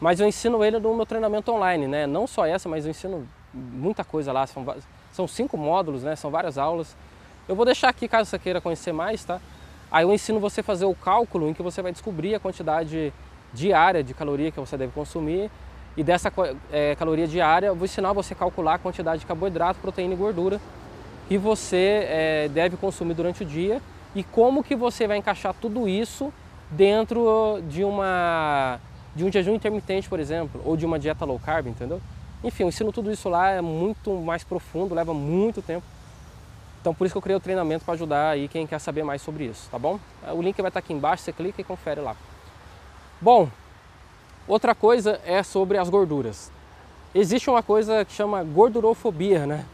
mas 0.00 0.20
eu 0.20 0.26
ensino 0.26 0.64
ele 0.64 0.78
no 0.78 0.94
meu 0.94 1.06
treinamento 1.06 1.52
online, 1.52 1.86
né? 1.86 2.06
Não 2.06 2.26
só 2.26 2.44
essa, 2.44 2.68
mas 2.68 2.84
eu 2.84 2.90
ensino 2.90 3.26
muita 3.54 4.02
coisa 4.02 4.32
lá, 4.32 4.46
são, 4.46 4.64
são 5.12 5.28
cinco 5.28 5.56
módulos, 5.56 6.02
né? 6.02 6.16
São 6.16 6.30
várias 6.30 6.58
aulas. 6.58 6.96
Eu 7.48 7.54
vou 7.54 7.64
deixar 7.64 7.88
aqui 7.88 8.08
caso 8.08 8.28
você 8.28 8.38
queira 8.38 8.60
conhecer 8.60 8.92
mais, 8.92 9.24
tá? 9.24 9.40
Aí 9.90 10.04
eu 10.04 10.12
ensino 10.12 10.40
você 10.40 10.60
a 10.60 10.64
fazer 10.64 10.86
o 10.86 10.94
cálculo 10.94 11.48
em 11.48 11.54
que 11.54 11.62
você 11.62 11.80
vai 11.80 11.92
descobrir 11.92 12.34
a 12.34 12.40
quantidade 12.40 13.12
diária 13.52 14.02
de 14.02 14.12
caloria 14.12 14.50
que 14.50 14.58
você 14.58 14.76
deve 14.76 14.92
consumir 14.92 15.50
e 15.96 16.02
dessa 16.02 16.32
é, 16.72 16.96
caloria 16.96 17.26
diária 17.26 17.66
eu 17.66 17.76
vou 17.76 17.84
ensinar 17.84 18.12
você 18.12 18.32
a 18.32 18.36
calcular 18.36 18.74
a 18.74 18.78
quantidade 18.78 19.20
de 19.20 19.26
carboidrato, 19.26 19.78
proteína 19.80 20.14
e 20.14 20.16
gordura 20.16 20.58
que 21.28 21.36
você 21.36 22.06
é, 22.08 22.48
deve 22.48 22.76
consumir 22.76 23.14
durante 23.14 23.42
o 23.42 23.46
dia 23.46 23.80
e 24.14 24.22
como 24.22 24.64
que 24.64 24.74
você 24.74 25.06
vai 25.06 25.18
encaixar 25.18 25.54
tudo 25.60 25.88
isso 25.88 26.32
dentro 26.72 27.62
de 27.68 27.84
uma 27.84 28.80
de 29.14 29.24
um 29.24 29.30
jejum 29.30 29.54
intermitente, 29.54 30.08
por 30.08 30.18
exemplo, 30.18 30.60
ou 30.64 30.74
de 30.74 30.86
uma 30.86 30.98
dieta 30.98 31.24
low 31.24 31.38
carb, 31.38 31.66
entendeu? 31.66 32.00
Enfim, 32.42 32.62
eu 32.62 32.68
ensino 32.70 32.90
tudo 32.90 33.12
isso 33.12 33.28
lá, 33.28 33.50
é 33.50 33.60
muito 33.60 34.10
mais 34.14 34.42
profundo, 34.42 34.94
leva 34.94 35.12
muito 35.12 35.60
tempo. 35.60 35.84
Então 36.80 36.94
por 36.94 37.04
isso 37.04 37.12
que 37.12 37.18
eu 37.18 37.22
criei 37.22 37.36
o 37.36 37.40
treinamento 37.40 37.84
para 37.84 37.94
ajudar 37.94 38.30
aí 38.30 38.48
quem 38.48 38.66
quer 38.66 38.78
saber 38.78 39.04
mais 39.04 39.22
sobre 39.22 39.44
isso, 39.44 39.68
tá 39.70 39.78
bom? 39.78 40.00
O 40.34 40.40
link 40.42 40.60
vai 40.60 40.68
estar 40.68 40.80
aqui 40.80 40.92
embaixo, 40.92 41.22
você 41.22 41.32
clica 41.32 41.60
e 41.60 41.64
confere 41.64 42.00
lá. 42.00 42.16
Bom, 43.20 43.48
outra 44.48 44.74
coisa 44.74 45.20
é 45.24 45.42
sobre 45.42 45.78
as 45.78 45.88
gorduras. 45.88 46.50
Existe 47.14 47.50
uma 47.50 47.62
coisa 47.62 48.04
que 48.04 48.12
chama 48.12 48.42
gordurofobia, 48.42 49.46
né? 49.46 49.66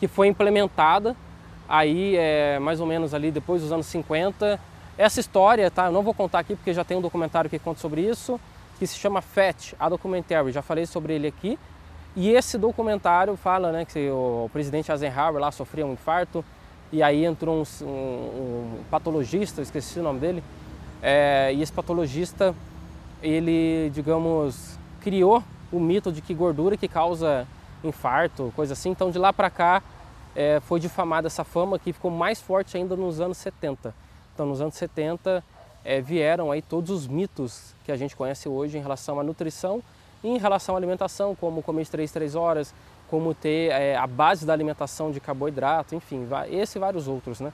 Que 0.00 0.08
foi 0.08 0.26
implementada 0.26 1.14
aí 1.68 2.16
é, 2.16 2.58
mais 2.58 2.80
ou 2.80 2.86
menos 2.86 3.12
ali 3.12 3.30
depois 3.30 3.62
dos 3.62 3.70
anos 3.70 3.86
50. 3.86 4.58
Essa 4.98 5.20
história, 5.20 5.70
tá? 5.70 5.86
Eu 5.86 5.92
não 5.92 6.02
vou 6.02 6.14
contar 6.14 6.38
aqui 6.38 6.56
porque 6.56 6.72
já 6.72 6.84
tem 6.84 6.96
um 6.96 7.00
documentário 7.00 7.50
que 7.50 7.58
conta 7.58 7.80
sobre 7.80 8.00
isso 8.00 8.40
que 8.78 8.86
se 8.86 8.98
chama 8.98 9.20
Fat, 9.20 9.74
a 9.78 9.88
Documentary, 9.88 10.52
já 10.52 10.62
falei 10.62 10.86
sobre 10.86 11.14
ele 11.14 11.26
aqui. 11.26 11.58
E 12.14 12.30
esse 12.30 12.56
documentário 12.56 13.36
fala 13.36 13.72
né, 13.72 13.84
que 13.84 14.08
o 14.10 14.48
presidente 14.52 14.90
Eisenhower 14.90 15.40
lá 15.40 15.50
sofria 15.50 15.86
um 15.86 15.92
infarto 15.92 16.44
e 16.92 17.02
aí 17.02 17.24
entrou 17.24 17.56
um, 17.56 17.84
um, 17.84 17.88
um 17.88 18.84
patologista, 18.90 19.60
esqueci 19.60 19.98
o 19.98 20.02
nome 20.02 20.20
dele, 20.20 20.44
é, 21.02 21.52
e 21.52 21.60
esse 21.60 21.72
patologista, 21.72 22.54
ele, 23.22 23.90
digamos, 23.92 24.78
criou 25.00 25.42
o 25.72 25.80
mito 25.80 26.12
de 26.12 26.22
que 26.22 26.32
gordura 26.32 26.76
que 26.76 26.88
causa 26.88 27.46
infarto, 27.82 28.52
coisa 28.54 28.72
assim. 28.72 28.90
Então 28.90 29.10
de 29.10 29.18
lá 29.18 29.32
para 29.32 29.50
cá 29.50 29.82
é, 30.34 30.60
foi 30.60 30.80
difamada 30.80 31.26
essa 31.26 31.44
fama 31.44 31.78
que 31.78 31.92
ficou 31.92 32.10
mais 32.10 32.40
forte 32.40 32.76
ainda 32.76 32.96
nos 32.96 33.20
anos 33.20 33.36
70. 33.38 33.92
Então 34.36 34.44
nos 34.44 34.60
anos 34.60 34.74
70 34.74 35.42
é, 35.82 35.98
vieram 35.98 36.52
aí 36.52 36.60
todos 36.60 36.90
os 36.90 37.06
mitos 37.06 37.74
que 37.86 37.90
a 37.90 37.96
gente 37.96 38.14
conhece 38.14 38.50
hoje 38.50 38.76
em 38.76 38.82
relação 38.82 39.18
à 39.18 39.24
nutrição 39.24 39.82
e 40.22 40.28
em 40.28 40.36
relação 40.36 40.74
à 40.74 40.78
alimentação, 40.78 41.34
como 41.34 41.62
comer 41.62 41.84
de 41.84 41.90
3 41.90 42.12
3 42.12 42.34
horas, 42.34 42.74
como 43.08 43.32
ter 43.32 43.72
é, 43.72 43.96
a 43.96 44.06
base 44.06 44.44
da 44.44 44.52
alimentação 44.52 45.10
de 45.10 45.20
carboidrato, 45.20 45.94
enfim, 45.94 46.28
esse 46.50 46.76
e 46.76 46.78
vários 46.78 47.08
outros, 47.08 47.40
né? 47.40 47.50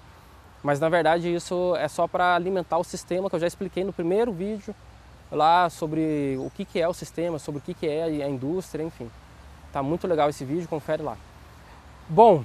Mas 0.61 0.81
na 0.81 0.89
verdade 0.89 1.33
isso 1.33 1.77
é 1.77 1.87
só 1.87 2.09
para 2.09 2.35
alimentar 2.35 2.79
o 2.79 2.85
sistema 2.85 3.31
que 3.31 3.37
eu 3.37 3.41
já 3.41 3.47
expliquei 3.47 3.85
no 3.85 3.93
primeiro 3.93 4.33
vídeo 4.33 4.75
lá 5.31 5.71
sobre 5.71 6.37
o 6.41 6.51
que, 6.51 6.65
que 6.65 6.81
é 6.81 6.89
o 6.89 6.93
sistema, 6.93 7.39
sobre 7.39 7.61
o 7.61 7.63
que, 7.63 7.75
que 7.75 7.87
é 7.87 8.03
a 8.03 8.29
indústria, 8.29 8.83
enfim. 8.83 9.09
Tá 9.73 9.85
muito 9.85 10.09
legal 10.09 10.29
esse 10.29 10.45
vídeo, 10.45 10.67
confere 10.67 11.01
lá. 11.01 11.17
Bom, 12.09 12.43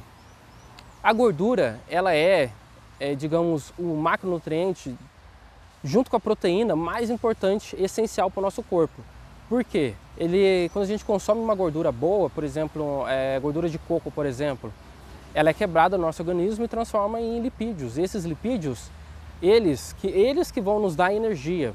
a 1.02 1.12
gordura, 1.12 1.80
ela 1.90 2.14
é, 2.14 2.52
é 3.00 3.16
digamos, 3.16 3.74
o 3.78 3.96
macronutriente 3.96 4.96
junto 5.84 6.10
com 6.10 6.18
a 6.18 6.20
proteína 6.20 6.76
mais 6.76 7.10
importante, 7.10 7.76
essencial 7.80 8.30
para 8.30 8.40
o 8.40 8.44
nosso 8.44 8.64
corpo. 8.64 9.02
Por 9.48 9.64
quê? 9.64 9.94
Ele, 10.18 10.70
quando 10.74 10.84
a 10.84 10.88
gente 10.88 11.06
consome 11.06 11.40
uma 11.40 11.56
gordura 11.56 11.92
boa, 11.92 12.30
por 12.30 12.44
exemplo, 12.44 13.06
é, 13.08 13.40
gordura 13.40 13.70
de 13.70 13.78
coco, 13.78 14.12
por 14.12 14.26
exemplo, 14.26 14.74
ela 15.34 15.50
é 15.50 15.54
quebrada 15.54 15.98
no 15.98 16.04
nosso 16.04 16.22
organismo 16.22 16.66
e 16.66 16.68
transforma 16.68 17.22
em 17.22 17.40
lipídios. 17.40 17.98
E 17.98 18.02
esses 18.02 18.26
lipídios, 18.26 18.90
eles 19.42 19.94
que, 19.94 20.08
eles 20.08 20.52
que 20.52 20.60
vão 20.60 20.80
nos 20.80 20.96
dar 20.96 21.14
energia. 21.14 21.74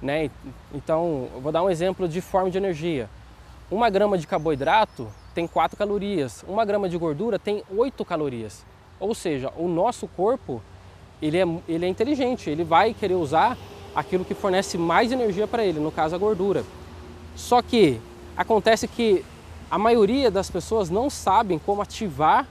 Né? 0.00 0.30
Então, 0.72 1.28
vou 1.42 1.50
dar 1.50 1.62
um 1.62 1.70
exemplo 1.70 2.06
de 2.06 2.20
forma 2.20 2.50
de 2.50 2.58
energia. 2.58 3.08
Uma 3.70 3.90
grama 3.90 4.18
de 4.18 4.26
carboidrato 4.26 5.08
tem 5.34 5.46
4 5.46 5.76
calorias, 5.76 6.44
uma 6.46 6.64
grama 6.64 6.88
de 6.88 6.98
gordura 6.98 7.38
tem 7.38 7.62
8 7.74 8.04
calorias. 8.04 8.64
Ou 9.00 9.14
seja, 9.14 9.50
o 9.56 9.66
nosso 9.66 10.06
corpo 10.06 10.62
ele 11.20 11.38
é, 11.38 11.46
ele 11.68 11.86
é 11.86 11.88
inteligente, 11.88 12.48
ele 12.48 12.64
vai 12.64 12.94
querer 12.94 13.14
usar 13.14 13.56
aquilo 13.94 14.24
que 14.24 14.34
fornece 14.34 14.78
mais 14.78 15.10
energia 15.10 15.46
para 15.46 15.64
ele, 15.64 15.80
no 15.80 15.90
caso 15.90 16.14
a 16.14 16.18
gordura. 16.18 16.64
Só 17.34 17.60
que 17.60 18.00
acontece 18.36 18.86
que 18.86 19.24
a 19.70 19.78
maioria 19.78 20.30
das 20.30 20.50
pessoas 20.50 20.90
não 20.90 21.10
sabem 21.10 21.58
como 21.58 21.82
ativar 21.82 22.46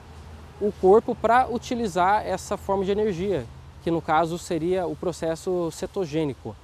o 0.61 0.71
corpo 0.81 1.15
para 1.15 1.47
utilizar 1.47 2.25
essa 2.25 2.57
forma 2.57 2.83
de 2.83 2.91
energia, 2.91 3.45
que 3.83 3.89
no 3.89 4.01
caso 4.01 4.37
seria 4.37 4.85
o 4.85 4.95
processo 4.95 5.69
cetogênico, 5.71 6.55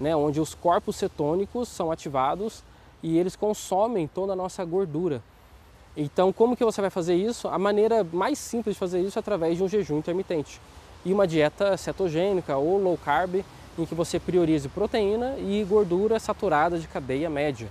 né, 0.00 0.16
onde 0.16 0.40
os 0.40 0.54
corpos 0.54 0.96
cetônicos 0.96 1.68
são 1.68 1.90
ativados 1.90 2.62
e 3.02 3.18
eles 3.18 3.36
consomem 3.36 4.06
toda 4.06 4.32
a 4.32 4.36
nossa 4.36 4.64
gordura. 4.64 5.22
Então, 5.96 6.32
como 6.32 6.56
que 6.56 6.64
você 6.64 6.80
vai 6.80 6.90
fazer 6.90 7.14
isso? 7.14 7.48
A 7.48 7.58
maneira 7.58 8.02
mais 8.12 8.38
simples 8.38 8.74
de 8.74 8.78
fazer 8.78 9.00
isso 9.00 9.18
é 9.18 9.20
através 9.20 9.56
de 9.58 9.62
um 9.62 9.68
jejum 9.68 9.98
intermitente 9.98 10.60
e 11.04 11.12
uma 11.12 11.26
dieta 11.26 11.76
cetogênica 11.76 12.56
ou 12.56 12.78
low 12.78 12.96
carb, 12.96 13.44
em 13.78 13.86
que 13.86 13.94
você 13.94 14.18
priorize 14.18 14.68
proteína 14.68 15.34
e 15.38 15.64
gordura 15.68 16.18
saturada 16.18 16.78
de 16.78 16.86
cadeia 16.86 17.28
média. 17.28 17.68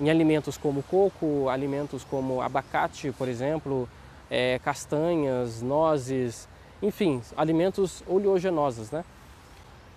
Em 0.00 0.10
alimentos 0.10 0.56
como 0.56 0.82
coco, 0.82 1.48
alimentos 1.48 2.04
como 2.04 2.40
abacate, 2.40 3.12
por 3.12 3.28
exemplo, 3.28 3.88
é, 4.30 4.58
castanhas, 4.60 5.62
nozes, 5.62 6.48
enfim, 6.82 7.20
alimentos 7.36 8.02
oleogenosos, 8.06 8.90
né? 8.90 9.04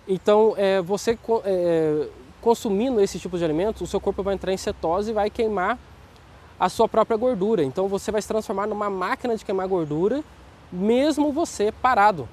Então, 0.06 0.54
é, 0.56 0.82
você 0.82 1.18
é, 1.44 2.08
consumindo 2.40 3.00
esse 3.00 3.18
tipo 3.18 3.38
de 3.38 3.44
alimentos, 3.44 3.80
o 3.80 3.86
seu 3.86 4.00
corpo 4.00 4.22
vai 4.22 4.34
entrar 4.34 4.52
em 4.52 4.56
cetose 4.56 5.10
e 5.10 5.14
vai 5.14 5.30
queimar 5.30 5.78
a 6.58 6.68
sua 6.68 6.88
própria 6.88 7.16
gordura. 7.16 7.62
Então, 7.62 7.88
você 7.88 8.10
vai 8.10 8.22
se 8.22 8.28
transformar 8.28 8.66
numa 8.66 8.88
máquina 8.88 9.36
de 9.36 9.44
queimar 9.44 9.68
gordura, 9.68 10.22
mesmo 10.72 11.32
você 11.32 11.72
parado 11.72 12.28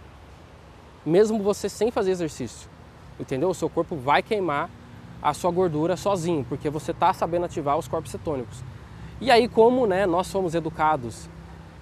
mesmo 1.05 1.41
você 1.41 1.67
sem 1.67 1.91
fazer 1.91 2.11
exercício. 2.11 2.69
Entendeu? 3.19 3.49
O 3.49 3.53
seu 3.53 3.69
corpo 3.69 3.95
vai 3.95 4.21
queimar 4.21 4.69
a 5.21 5.33
sua 5.33 5.51
gordura 5.51 5.95
sozinho, 5.95 6.45
porque 6.47 6.69
você 6.69 6.91
está 6.91 7.13
sabendo 7.13 7.45
ativar 7.45 7.77
os 7.77 7.87
corpos 7.87 8.11
cetônicos. 8.11 8.63
E 9.19 9.29
aí, 9.29 9.47
como 9.47 9.85
né, 9.85 10.05
nós 10.05 10.27
somos 10.27 10.55
educados 10.55 11.29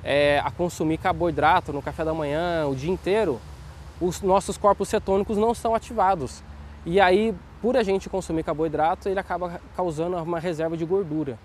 é, 0.04 0.40
a 0.40 0.52
consumir 0.52 0.98
carboidrato 0.98 1.72
no 1.72 1.82
café 1.82 2.04
da 2.04 2.14
manhã 2.14 2.68
o 2.68 2.76
dia 2.76 2.92
inteiro, 2.92 3.40
os 4.02 4.22
nossos 4.22 4.58
corpos 4.58 4.90
cetônicos 4.90 5.38
não 5.38 5.54
são 5.54 5.74
ativados. 5.74 6.44
E 6.86 7.00
aí, 7.00 7.34
por 7.62 7.78
a 7.78 7.84
gente 7.84 8.10
consumir 8.10 8.44
carboidrato, 8.44 9.08
ele 9.08 9.20
acaba 9.20 9.62
causando 9.76 10.18
uma 10.18 10.40
reserva 10.40 10.76
de 10.76 10.86
gordura. 10.86 11.38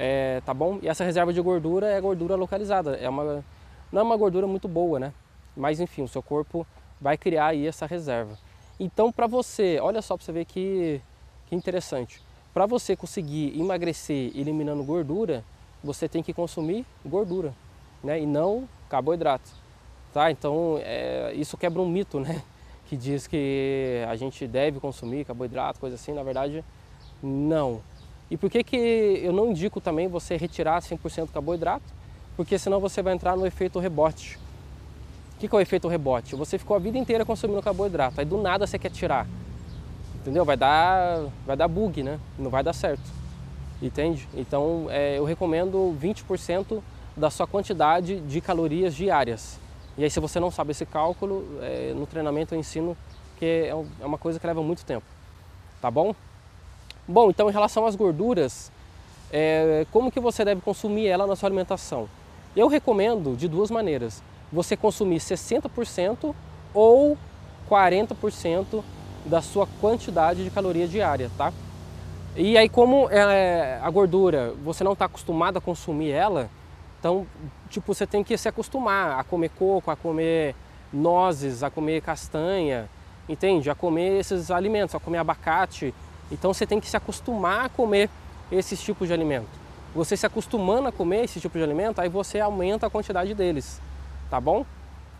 É, 0.00 0.40
tá 0.46 0.54
bom? 0.54 0.78
E 0.80 0.88
essa 0.88 1.02
reserva 1.02 1.32
de 1.32 1.40
gordura 1.40 1.88
é 1.88 2.00
gordura 2.00 2.36
localizada. 2.36 2.94
É 2.94 3.08
uma, 3.08 3.44
não 3.90 4.00
é 4.00 4.04
uma 4.04 4.16
gordura 4.16 4.46
muito 4.46 4.68
boa, 4.68 5.00
né? 5.00 5.12
Mas 5.56 5.80
enfim, 5.80 6.02
o 6.02 6.08
seu 6.08 6.22
corpo 6.22 6.64
vai 7.00 7.18
criar 7.18 7.48
aí 7.48 7.66
essa 7.66 7.84
reserva. 7.84 8.38
Então, 8.78 9.10
para 9.10 9.26
você, 9.26 9.80
olha 9.82 10.00
só 10.00 10.16
para 10.16 10.24
você 10.24 10.30
ver 10.30 10.44
que, 10.44 11.00
que 11.48 11.56
interessante. 11.56 12.22
Para 12.54 12.64
você 12.64 12.94
conseguir 12.94 13.58
emagrecer 13.58 14.30
eliminando 14.36 14.84
gordura, 14.84 15.44
você 15.82 16.08
tem 16.08 16.22
que 16.22 16.32
consumir 16.32 16.86
gordura, 17.04 17.52
né? 18.02 18.20
E 18.20 18.26
não 18.26 18.68
carboidrato, 18.88 19.50
tá? 20.14 20.30
Então, 20.30 20.78
é, 20.80 21.32
isso 21.34 21.56
quebra 21.56 21.82
um 21.82 21.88
mito, 21.88 22.20
né? 22.20 22.40
Que 22.88 22.96
diz 22.96 23.26
que 23.26 24.02
a 24.08 24.16
gente 24.16 24.46
deve 24.46 24.80
consumir 24.80 25.26
carboidrato, 25.26 25.78
coisa 25.78 25.96
assim. 25.96 26.14
Na 26.14 26.22
verdade, 26.22 26.64
não. 27.22 27.82
E 28.30 28.36
por 28.36 28.50
que, 28.50 28.62
que 28.62 28.76
eu 29.22 29.32
não 29.32 29.50
indico 29.50 29.80
também 29.80 30.06
você 30.06 30.36
retirar 30.36 30.80
100% 30.80 31.30
carboidrato? 31.32 31.84
Porque 32.36 32.58
senão 32.58 32.78
você 32.78 33.02
vai 33.02 33.14
entrar 33.14 33.36
no 33.36 33.46
efeito 33.46 33.78
rebote. 33.78 34.38
O 35.36 35.40
que, 35.40 35.48
que 35.48 35.54
é 35.54 35.58
o 35.58 35.60
efeito 35.60 35.88
rebote? 35.88 36.34
Você 36.34 36.58
ficou 36.58 36.76
a 36.76 36.80
vida 36.80 36.98
inteira 36.98 37.24
consumindo 37.24 37.62
carboidrato, 37.62 38.20
aí 38.20 38.26
do 38.26 38.40
nada 38.40 38.66
você 38.66 38.78
quer 38.78 38.90
tirar. 38.90 39.26
Entendeu? 40.20 40.44
Vai 40.44 40.56
dar, 40.56 41.26
vai 41.46 41.56
dar 41.56 41.68
bug, 41.68 42.02
né? 42.02 42.18
Não 42.38 42.50
vai 42.50 42.62
dar 42.62 42.72
certo. 42.72 43.02
Entende? 43.80 44.28
Então 44.34 44.88
é, 44.90 45.18
eu 45.18 45.24
recomendo 45.24 45.96
20% 46.00 46.82
da 47.16 47.30
sua 47.30 47.46
quantidade 47.46 48.20
de 48.20 48.40
calorias 48.40 48.94
diárias. 48.94 49.58
E 49.96 50.04
aí 50.04 50.10
se 50.10 50.20
você 50.20 50.38
não 50.38 50.50
sabe 50.50 50.72
esse 50.72 50.84
cálculo, 50.84 51.46
é, 51.62 51.92
no 51.94 52.06
treinamento 52.06 52.54
eu 52.54 52.58
ensino 52.58 52.96
que 53.38 53.44
é, 53.44 53.68
é 53.68 54.06
uma 54.06 54.18
coisa 54.18 54.38
que 54.38 54.46
leva 54.46 54.62
muito 54.62 54.84
tempo. 54.84 55.06
Tá 55.80 55.90
bom? 55.90 56.14
Bom, 57.08 57.30
então 57.30 57.48
em 57.48 57.52
relação 57.52 57.86
às 57.86 57.96
gorduras, 57.96 58.70
é, 59.32 59.86
como 59.90 60.12
que 60.12 60.20
você 60.20 60.44
deve 60.44 60.60
consumir 60.60 61.06
ela 61.06 61.26
na 61.26 61.34
sua 61.34 61.48
alimentação? 61.48 62.06
Eu 62.54 62.68
recomendo 62.68 63.34
de 63.34 63.48
duas 63.48 63.70
maneiras 63.70 64.22
você 64.52 64.76
consumir 64.76 65.18
60% 65.18 66.34
ou 66.74 67.16
40% 67.70 68.84
da 69.24 69.40
sua 69.40 69.66
quantidade 69.80 70.44
de 70.44 70.50
caloria 70.50 70.86
diária, 70.86 71.30
tá? 71.38 71.50
E 72.36 72.58
aí 72.58 72.68
como 72.68 73.08
é, 73.10 73.80
a 73.82 73.88
gordura, 73.88 74.52
você 74.62 74.84
não 74.84 74.92
está 74.92 75.06
acostumado 75.06 75.56
a 75.56 75.62
consumir 75.62 76.10
ela, 76.10 76.50
então 77.00 77.26
tipo 77.70 77.94
você 77.94 78.06
tem 78.06 78.22
que 78.22 78.36
se 78.36 78.50
acostumar 78.50 79.18
a 79.18 79.24
comer 79.24 79.48
coco, 79.48 79.90
a 79.90 79.96
comer 79.96 80.54
nozes, 80.92 81.62
a 81.62 81.70
comer 81.70 82.02
castanha, 82.02 82.86
entende? 83.26 83.70
A 83.70 83.74
comer 83.74 84.20
esses 84.20 84.50
alimentos, 84.50 84.94
a 84.94 85.00
comer 85.00 85.18
abacate. 85.18 85.94
Então 86.30 86.52
você 86.52 86.66
tem 86.66 86.80
que 86.80 86.88
se 86.88 86.96
acostumar 86.96 87.66
a 87.66 87.68
comer 87.68 88.10
esses 88.50 88.80
tipos 88.80 89.08
de 89.08 89.14
alimento. 89.14 89.48
Você 89.94 90.16
se 90.16 90.26
acostumando 90.26 90.88
a 90.88 90.92
comer 90.92 91.24
esse 91.24 91.40
tipo 91.40 91.56
de 91.56 91.64
alimento, 91.64 92.00
aí 92.00 92.08
você 92.08 92.40
aumenta 92.40 92.86
a 92.86 92.90
quantidade 92.90 93.34
deles, 93.34 93.80
tá 94.30 94.40
bom? 94.40 94.64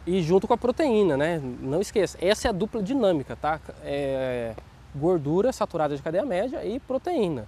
E 0.07 0.23
junto 0.23 0.47
com 0.47 0.55
a 0.55 0.59
proteína, 0.59 1.17
né? 1.17 1.41
Não 1.61 1.81
esqueça, 1.81 2.19
essa 2.21 2.49
é 2.49 2.51
a 2.51 2.53
dupla 2.53 2.83
dinâmica, 2.83 3.37
tá? 3.37 3.61
É 3.83 4.55
gordura 4.95 5.53
saturada 5.53 5.97
de 5.97 6.03
cadeia 6.03 6.25
média 6.25 6.65
e 6.65 6.81
proteína, 6.81 7.47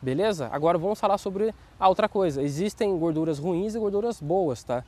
beleza? 0.00 0.48
Agora 0.52 0.78
vamos 0.78 1.00
falar 1.00 1.18
sobre 1.18 1.54
a 1.78 1.88
outra 1.88 2.08
coisa. 2.08 2.42
Existem 2.42 2.96
gorduras 2.98 3.38
ruins 3.38 3.74
e 3.74 3.78
gorduras 3.78 4.20
boas, 4.20 4.62
tá? 4.62 4.84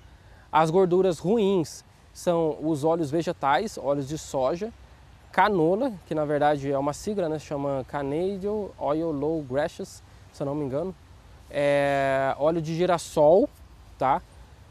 As 0.53 0.71
gorduras 0.71 1.19
ruins 1.19 1.85
são 2.13 2.57
os 2.63 2.85
óleos 2.85 3.11
vegetais, 3.11 3.77
óleos 3.77 4.07
de 4.07 4.17
soja, 4.17 4.73
canola, 5.35 5.93
que 6.07 6.15
na 6.15 6.25
verdade 6.25 6.71
é 6.71 6.79
uma 6.79 6.93
sigla, 6.93 7.29
né? 7.29 7.41
Chama 7.41 7.85
Canadian 7.89 8.69
Oil 8.79 9.11
Low 9.11 9.43
Grasses, 9.43 10.01
se 10.33 10.41
eu 10.41 10.47
não 10.47 10.55
me 10.55 10.65
engano. 10.65 10.95
É, 11.51 12.33
óleo 12.39 12.63
de 12.63 12.73
girassol, 12.73 13.49
tá? 13.99 14.23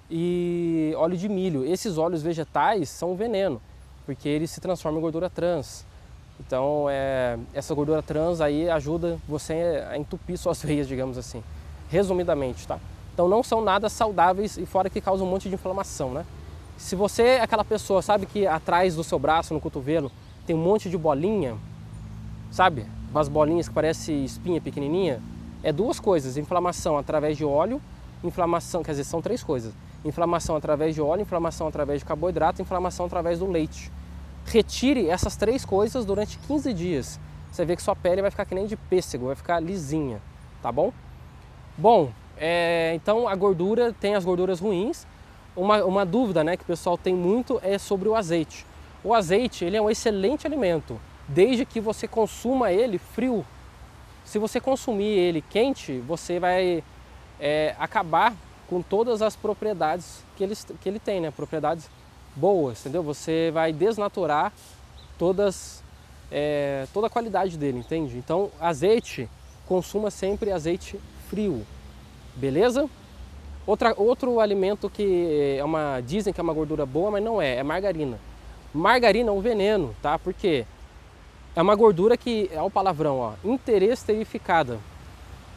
E 0.10 0.94
óleo 0.96 1.18
de 1.18 1.28
milho. 1.28 1.66
Esses 1.66 1.98
óleos 1.98 2.24
vegetais 2.24 2.88
são 2.88 3.14
veneno, 3.14 3.62
porque 4.06 4.30
eles 4.30 4.52
se 4.52 4.62
transformam 4.62 5.00
em 5.00 5.02
gordura 5.02 5.30
trans. 5.30 5.86
Então, 6.40 6.86
é, 6.90 7.38
essa 7.54 7.76
gordura 7.76 8.02
trans 8.02 8.40
aí 8.40 8.70
ajuda 8.70 9.20
você 9.28 9.84
a 9.90 9.98
entupir 9.98 10.38
suas 10.38 10.62
veias, 10.64 10.88
digamos 10.88 11.18
assim, 11.18 11.44
resumidamente, 11.90 12.66
tá? 12.66 12.80
Então, 13.14 13.28
não 13.28 13.44
são 13.44 13.62
nada 13.62 13.90
saudáveis 13.90 14.58
e 14.58 14.66
fora 14.66 14.90
que 14.90 15.02
causam 15.02 15.28
um 15.28 15.30
monte 15.30 15.50
de 15.50 15.56
inflamação, 15.56 16.14
né? 16.14 16.26
Se 16.78 16.96
você 16.96 17.24
é 17.24 17.42
aquela 17.42 17.66
pessoa, 17.66 18.02
sabe 18.02 18.26
que 18.26 18.48
atrás 18.48 18.96
do 18.96 19.04
seu 19.04 19.20
braço, 19.20 19.54
no 19.54 19.60
cotovelo, 19.60 20.10
tem 20.46 20.56
um 20.56 20.60
monte 20.60 20.90
de 20.90 20.98
bolinha, 20.98 21.56
sabe? 22.52 22.86
Umas 23.12 23.28
bolinhas 23.28 23.68
que 23.68 23.74
parecem 23.74 24.26
espinha 24.26 24.60
pequenininha. 24.60 25.22
É 25.62 25.72
duas 25.72 26.00
coisas, 26.00 26.36
inflamação 26.36 26.98
através 26.98 27.38
de 27.38 27.46
óleo, 27.46 27.82
inflamação, 28.24 28.84
quer 28.84 28.92
dizer, 28.92 29.06
são 29.06 29.22
três 29.22 29.44
coisas. 29.44 29.74
Inflamação 30.04 30.56
através 30.56 30.94
de 30.94 31.02
óleo, 31.02 31.22
inflamação 31.22 31.68
através 31.68 32.00
de 32.00 32.06
carboidrato, 32.06 32.62
inflamação 32.62 33.06
através 33.06 33.40
do 33.40 33.50
leite. 33.50 33.92
Retire 34.46 35.10
essas 35.10 35.38
três 35.38 35.64
coisas 35.64 36.06
durante 36.06 36.38
15 36.40 36.74
dias. 36.74 37.20
Você 37.50 37.64
vê 37.64 37.76
que 37.76 37.82
sua 37.82 37.96
pele 37.96 38.22
vai 38.22 38.32
ficar 38.32 38.46
que 38.46 38.56
nem 38.56 38.66
de 38.66 38.76
pêssego, 38.76 39.28
vai 39.28 39.36
ficar 39.36 39.60
lisinha, 39.60 40.22
tá 40.62 40.72
bom? 40.72 40.92
Bom, 41.78 42.12
é, 42.38 42.92
então 42.96 43.28
a 43.28 43.36
gordura 43.36 43.94
tem 43.94 44.16
as 44.16 44.26
gorduras 44.26 44.60
ruins. 44.60 45.08
Uma, 45.56 45.86
uma 45.86 46.06
dúvida 46.06 46.44
né, 46.44 46.58
que 46.58 46.64
o 46.64 46.66
pessoal 46.66 46.98
tem 46.98 47.14
muito 47.14 47.60
é 47.64 47.78
sobre 47.78 48.10
o 48.10 48.16
azeite. 48.16 48.66
O 49.04 49.14
azeite 49.14 49.66
ele 49.66 49.76
é 49.76 49.82
um 49.82 49.90
excelente 49.90 50.48
alimento, 50.48 51.00
desde 51.28 51.66
que 51.66 51.82
você 51.82 52.08
consuma 52.08 52.72
ele 52.72 52.98
frio. 52.98 53.46
Se 54.24 54.40
você 54.40 54.60
consumir 54.60 55.18
ele 55.18 55.42
quente, 55.42 56.00
você 56.00 56.40
vai 56.40 56.84
é, 57.40 57.76
acabar 57.78 58.34
com 58.70 58.82
todas 58.82 59.22
as 59.22 59.36
propriedades 59.36 60.24
que 60.38 60.44
ele, 60.44 60.56
que 60.80 60.88
ele 60.88 61.00
tem, 61.00 61.20
né? 61.20 61.32
propriedades 61.32 61.90
boas, 62.36 62.80
entendeu? 62.80 63.04
Você 63.04 63.52
vai 63.54 63.74
desnaturar 63.74 64.54
todas, 65.18 65.84
é, 66.32 66.88
toda 66.94 67.08
a 67.08 67.10
qualidade 67.10 67.58
dele, 67.58 67.80
entende? 67.80 68.18
Então, 68.18 68.50
azeite, 68.60 69.30
consuma 69.68 70.10
sempre 70.10 70.52
azeite 70.52 71.00
frio, 71.30 71.66
beleza? 72.36 72.90
Outra, 73.68 73.94
outro 73.98 74.40
alimento 74.40 74.90
que 74.90 75.58
é 75.58 75.64
uma, 75.64 76.02
dizem 76.02 76.34
que 76.34 76.40
é 76.40 76.44
uma 76.44 76.54
gordura 76.54 76.86
boa, 76.86 77.12
mas 77.12 77.24
não 77.24 77.42
é, 77.42 77.58
é 77.58 77.64
margarina. 77.64 78.18
Margarina 78.74 79.30
é 79.30 79.32
um 79.32 79.40
veneno, 79.40 79.96
tá? 80.02 80.18
Porque 80.18 80.66
é 81.56 81.62
uma 81.62 81.76
gordura 81.76 82.18
que, 82.18 82.50
é 82.52 82.62
o 82.62 82.72
palavrão, 82.72 83.20
ó, 83.20 83.34
interesterificada. 83.44 84.80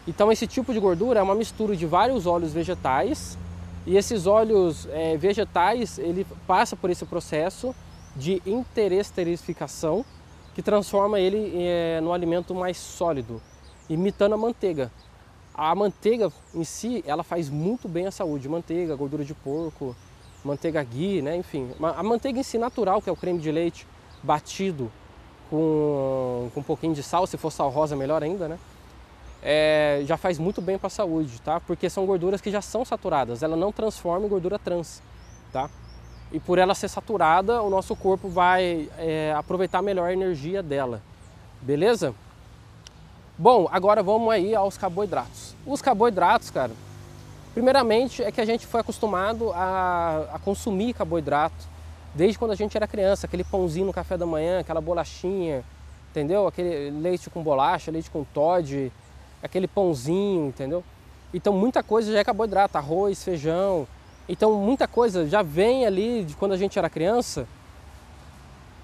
Então 0.07 0.31
esse 0.31 0.46
tipo 0.46 0.72
de 0.72 0.79
gordura 0.79 1.20
é 1.20 1.22
uma 1.22 1.35
mistura 1.35 1.74
de 1.74 1.87
vários 1.87 2.26
óleos 2.26 2.52
vegetais 2.52 3.38
e 3.87 3.96
esses 3.96 4.26
óleos 4.26 4.87
é, 4.90 5.16
vegetais, 5.16 5.98
ele 5.98 6.26
passa 6.46 6.76
por 6.76 6.90
esse 6.90 7.05
processo 7.07 7.74
de 8.14 8.42
interesterificação 8.44 10.05
que 10.55 10.62
transforma 10.62 11.18
ele 11.20 11.52
é, 11.57 12.00
no 12.00 12.12
alimento 12.12 12.55
mais 12.55 12.76
sólido, 12.76 13.40
imitando 13.88 14.35
a 14.35 14.37
manteiga. 14.37 14.90
A 15.55 15.74
manteiga 15.74 16.31
em 16.55 16.64
si, 16.64 17.02
ela 17.07 17.22
faz 17.22 17.48
muito 17.48 17.88
bem 17.88 18.07
à 18.07 18.11
saúde. 18.11 18.48
Manteiga, 18.48 18.94
gordura 18.94 19.24
de 19.24 19.33
porco, 19.33 19.96
manteiga 20.46 20.82
ghee, 20.82 21.20
né? 21.20 21.37
enfim. 21.37 21.70
A 21.82 22.02
manteiga 22.02 22.38
em 22.38 22.42
si 22.42 22.56
natural, 22.56 23.02
que 23.02 23.11
é 23.11 23.12
o 23.12 23.16
creme 23.16 23.38
de 23.38 23.50
leite 23.50 23.87
batido 24.22 24.90
com, 25.50 26.50
com 26.54 26.61
um 26.61 26.62
pouquinho 26.62 26.94
de 26.94 27.02
sal, 27.02 27.26
se 27.26 27.37
for 27.37 27.50
sal 27.50 27.68
rosa 27.70 27.94
melhor 27.94 28.22
ainda, 28.22 28.48
né? 28.48 28.59
É, 29.42 30.02
já 30.06 30.16
faz 30.16 30.38
muito 30.38 30.61
bem 30.61 30.78
para 30.78 30.88
a 30.88 30.90
saúde, 30.90 31.40
tá? 31.40 31.61
Porque 31.61 31.88
são 31.90 32.06
gorduras 32.06 32.40
que 32.40 32.50
já 32.50 32.61
são 32.61 32.85
saturadas, 32.85 33.42
ela 33.42 33.56
não 33.56 33.70
transforma 33.70 34.26
em 34.26 34.28
gordura 34.28 34.59
trans, 34.59 35.02
tá? 35.52 35.68
E 36.32 36.40
por 36.40 36.59
ela 36.59 36.74
ser 36.74 36.88
saturada, 36.88 37.62
o 37.62 37.70
nosso 37.70 37.94
corpo 37.94 38.28
vai 38.28 38.88
é, 38.98 39.32
aproveitar 39.37 39.82
melhor 39.82 40.09
a 40.09 40.12
energia 40.12 40.62
dela, 40.62 41.00
beleza? 41.61 42.14
Bom, 43.38 43.68
agora 43.70 44.02
vamos 44.02 44.32
aí 44.32 44.54
aos 44.54 44.78
carboidratos. 44.78 45.54
Os 45.64 45.82
carboidratos, 45.82 46.50
cara, 46.50 46.72
Primeiramente 47.57 48.23
é 48.23 48.31
que 48.31 48.38
a 48.38 48.45
gente 48.45 48.66
foi 48.66 48.83
acostumado 48.83 49.51
a, 49.55 50.29
a, 50.35 50.38
consumir 50.38 50.92
carboidrato 50.92 51.64
desde 52.14 52.38
quando 52.38 52.51
a 52.51 52.55
gente 52.55 52.77
era 52.77 52.87
criança, 52.87 53.27
aquele 53.27 53.45
pãozinho 53.45 53.87
no 53.87 53.95
café 53.95 54.19
da 54.19 54.27
manhã, 54.27 54.61
aquela 54.61 54.79
bolachinha, 54.79 55.64
entendeu? 56.11 56.47
Aquele 56.47 56.90
leite 56.90 57.31
com 57.31 57.42
bolacha, 57.42 57.90
leite 57.90 58.11
com 58.11 58.25
Todd, 58.25 58.92
aquele 59.42 59.66
pãozinho, 59.66 60.49
entendeu? 60.49 60.85
Então 61.33 61.55
muita 61.55 61.83
coisa 61.83 62.12
já 62.12 62.19
é 62.19 62.25
carboidrato, 62.25 62.77
arroz, 62.77 63.25
feijão. 63.25 63.88
Então 64.29 64.53
muita 64.57 64.87
coisa 64.87 65.27
já 65.27 65.40
vem 65.40 65.87
ali 65.87 66.27
de 66.27 66.37
quando 66.37 66.53
a 66.53 66.59
gente 66.59 66.79
era 66.79 66.90
criança, 66.90 67.49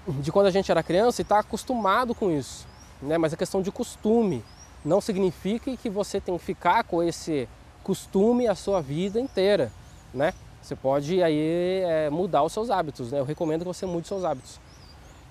de 0.07 0.31
quando 0.31 0.47
a 0.47 0.51
gente 0.51 0.71
era 0.71 0.81
criança 0.81 1.21
e 1.21 1.23
está 1.23 1.37
acostumado 1.37 2.15
com 2.15 2.31
isso, 2.31 2.67
né? 2.99 3.19
Mas 3.19 3.33
é 3.33 3.35
questão 3.35 3.61
de 3.61 3.71
costume. 3.71 4.43
Não 4.83 4.99
significa 4.99 5.77
que 5.77 5.91
você 5.91 6.19
tem 6.19 6.35
que 6.35 6.43
ficar 6.43 6.83
com 6.85 7.03
esse 7.03 7.47
costume 7.83 8.47
a 8.47 8.55
sua 8.55 8.81
vida 8.81 9.19
inteira, 9.19 9.71
né? 10.13 10.33
Você 10.61 10.75
pode 10.75 11.21
aí 11.21 11.81
é, 11.85 12.09
mudar 12.09 12.43
os 12.43 12.53
seus 12.53 12.69
hábitos, 12.69 13.11
né? 13.11 13.19
Eu 13.19 13.25
recomendo 13.25 13.61
que 13.61 13.67
você 13.67 13.85
mude 13.85 14.07
seus 14.07 14.23
hábitos. 14.23 14.59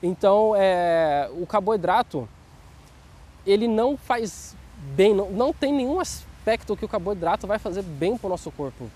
Então, 0.03 0.55
é, 0.55 1.31
o 1.41 1.47
carboidrato, 1.47 2.29
ele 3.47 3.67
não 3.67 3.97
faz 3.97 4.55
bem, 4.95 5.15
não, 5.15 5.31
não 5.31 5.53
tem 5.53 5.73
nenhum 5.73 6.01
aspecto 6.01 6.77
que 6.77 6.85
o 6.85 6.89
carboidrato 6.89 7.47
vai 7.47 7.59
fazer 7.59 7.83
bem 7.83 8.17
para 8.17 8.27
o 8.27 8.31
nosso 8.31 8.51
corpo. 8.51 8.91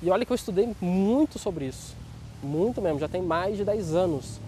E 0.00 0.10
olha 0.10 0.24
que 0.24 0.32
eu 0.32 0.36
estudei 0.36 0.74
muito 0.80 1.38
sobre 1.38 1.66
isso, 1.66 1.96
muito 2.42 2.80
mesmo, 2.80 2.98
já 2.98 3.08
tem 3.08 3.22
mais 3.22 3.56
de 3.56 3.64
10 3.64 3.94
anos 3.94 4.40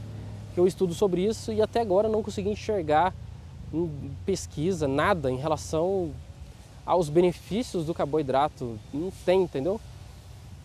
que 0.52 0.60
eu 0.60 0.66
estudo 0.66 0.94
sobre 0.94 1.24
isso 1.24 1.52
e 1.52 1.60
até 1.60 1.80
agora 1.80 2.08
não 2.08 2.22
consegui 2.22 2.50
enxergar 2.50 3.12
pesquisa, 4.24 4.86
nada 4.86 5.30
em 5.30 5.36
relação 5.36 6.12
aos 6.86 7.08
benefícios 7.08 7.86
do 7.86 7.94
carboidrato. 7.94 8.78
Não 8.92 9.10
tem, 9.24 9.42
entendeu? 9.42 9.80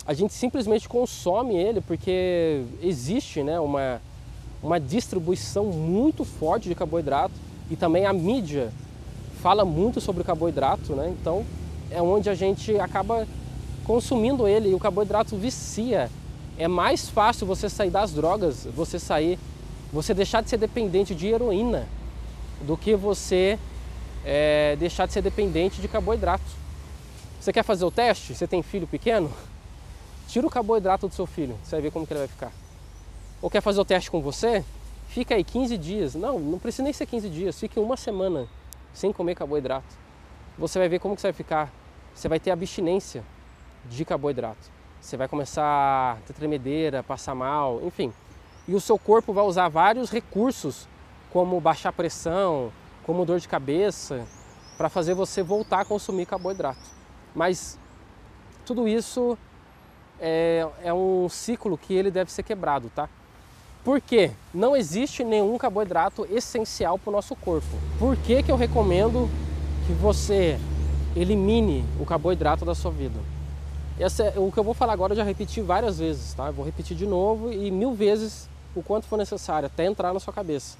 A 0.05 0.13
gente 0.13 0.33
simplesmente 0.33 0.89
consome 0.89 1.55
ele 1.55 1.81
porque 1.81 2.63
existe 2.81 3.43
né, 3.43 3.59
uma, 3.59 4.01
uma 4.61 4.79
distribuição 4.79 5.65
muito 5.65 6.25
forte 6.25 6.67
de 6.67 6.75
carboidrato 6.75 7.33
e 7.69 7.75
também 7.75 8.05
a 8.05 8.13
mídia 8.13 8.71
fala 9.41 9.63
muito 9.63 10.01
sobre 10.01 10.21
o 10.21 10.25
carboidrato, 10.25 10.93
né? 10.93 11.15
Então 11.19 11.45
é 11.91 12.01
onde 12.01 12.29
a 12.29 12.35
gente 12.35 12.77
acaba 12.79 13.27
consumindo 13.85 14.47
ele 14.47 14.69
e 14.69 14.75
o 14.75 14.79
carboidrato 14.79 15.35
vicia. 15.37 16.09
É 16.57 16.67
mais 16.67 17.09
fácil 17.09 17.47
você 17.47 17.69
sair 17.69 17.89
das 17.89 18.11
drogas, 18.11 18.67
você 18.75 18.99
sair, 18.99 19.39
você 19.93 20.13
deixar 20.13 20.41
de 20.41 20.49
ser 20.49 20.57
dependente 20.57 21.15
de 21.15 21.27
heroína 21.27 21.87
do 22.67 22.75
que 22.75 22.95
você 22.95 23.57
é, 24.25 24.75
deixar 24.77 25.05
de 25.05 25.13
ser 25.13 25.21
dependente 25.21 25.81
de 25.81 25.87
carboidrato. 25.87 26.43
Você 27.39 27.53
quer 27.53 27.63
fazer 27.63 27.85
o 27.85 27.91
teste? 27.91 28.35
Você 28.35 28.47
tem 28.47 28.61
filho 28.61 28.87
pequeno? 28.87 29.31
Tira 30.27 30.45
o 30.45 30.49
carboidrato 30.49 31.07
do 31.07 31.13
seu 31.13 31.25
filho, 31.25 31.57
você 31.63 31.75
vai 31.75 31.81
ver 31.81 31.91
como 31.91 32.05
que 32.05 32.13
ele 32.13 32.19
vai 32.19 32.27
ficar. 32.27 32.51
Ou 33.41 33.49
quer 33.49 33.61
fazer 33.61 33.79
o 33.79 33.85
teste 33.85 34.11
com 34.11 34.21
você? 34.21 34.63
Fica 35.07 35.35
aí 35.35 35.43
15 35.43 35.77
dias. 35.77 36.15
Não, 36.15 36.37
não 36.37 36.59
precisa 36.59 36.83
nem 36.83 36.93
ser 36.93 37.05
15 37.05 37.29
dias. 37.29 37.59
Fique 37.59 37.79
uma 37.79 37.97
semana 37.97 38.47
sem 38.93 39.11
comer 39.11 39.35
carboidrato. 39.35 39.87
Você 40.57 40.77
vai 40.77 40.89
ver 40.89 40.99
como 40.99 41.15
que 41.15 41.21
você 41.21 41.27
vai 41.27 41.33
ficar. 41.33 41.73
Você 42.13 42.27
vai 42.27 42.39
ter 42.39 42.51
abstinência 42.51 43.23
de 43.89 44.03
carboidrato. 44.03 44.69
Você 45.01 45.15
vai 45.15 45.27
começar 45.27 45.63
a 45.63 46.17
ter 46.27 46.33
tremedeira, 46.33 47.01
passar 47.01 47.33
mal, 47.33 47.81
enfim. 47.83 48.13
E 48.67 48.75
o 48.75 48.81
seu 48.81 48.99
corpo 48.99 49.33
vai 49.33 49.43
usar 49.43 49.69
vários 49.69 50.11
recursos, 50.11 50.87
como 51.31 51.59
baixar 51.61 51.93
pressão, 51.93 52.71
como 53.09 53.25
dor 53.25 53.39
de 53.39 53.47
cabeça, 53.47 54.23
para 54.77 54.87
fazer 54.87 55.15
você 55.15 55.41
voltar 55.41 55.79
a 55.79 55.85
consumir 55.85 56.27
carboidrato. 56.27 56.79
Mas 57.33 57.75
tudo 58.63 58.87
isso 58.87 59.35
é, 60.19 60.67
é 60.83 60.93
um 60.93 61.27
ciclo 61.27 61.75
que 61.75 61.91
ele 61.91 62.11
deve 62.11 62.31
ser 62.31 62.43
quebrado, 62.43 62.91
tá? 62.93 63.09
Por 63.83 63.99
quê? 63.99 64.29
Não 64.53 64.75
existe 64.75 65.23
nenhum 65.23 65.57
carboidrato 65.57 66.23
essencial 66.29 66.99
para 66.99 67.09
o 67.09 67.11
nosso 67.11 67.35
corpo. 67.35 67.65
Por 67.97 68.15
que, 68.15 68.43
que 68.43 68.51
eu 68.51 68.55
recomendo 68.55 69.27
que 69.87 69.93
você 69.93 70.59
elimine 71.15 71.83
o 71.99 72.05
carboidrato 72.05 72.63
da 72.63 72.75
sua 72.75 72.91
vida? 72.91 73.19
Essa 73.99 74.25
é, 74.25 74.33
o 74.37 74.51
que 74.51 74.59
eu 74.59 74.63
vou 74.63 74.75
falar 74.75 74.93
agora 74.93 75.13
eu 75.13 75.17
já 75.17 75.23
repeti 75.23 75.61
várias 75.61 75.97
vezes, 75.97 76.35
tá? 76.35 76.45
Eu 76.45 76.53
vou 76.53 76.63
repetir 76.63 76.95
de 76.95 77.07
novo 77.07 77.51
e 77.51 77.71
mil 77.71 77.95
vezes 77.95 78.47
o 78.75 78.83
quanto 78.83 79.07
for 79.07 79.17
necessário 79.17 79.65
até 79.65 79.83
entrar 79.85 80.13
na 80.13 80.19
sua 80.19 80.31
cabeça. 80.31 80.77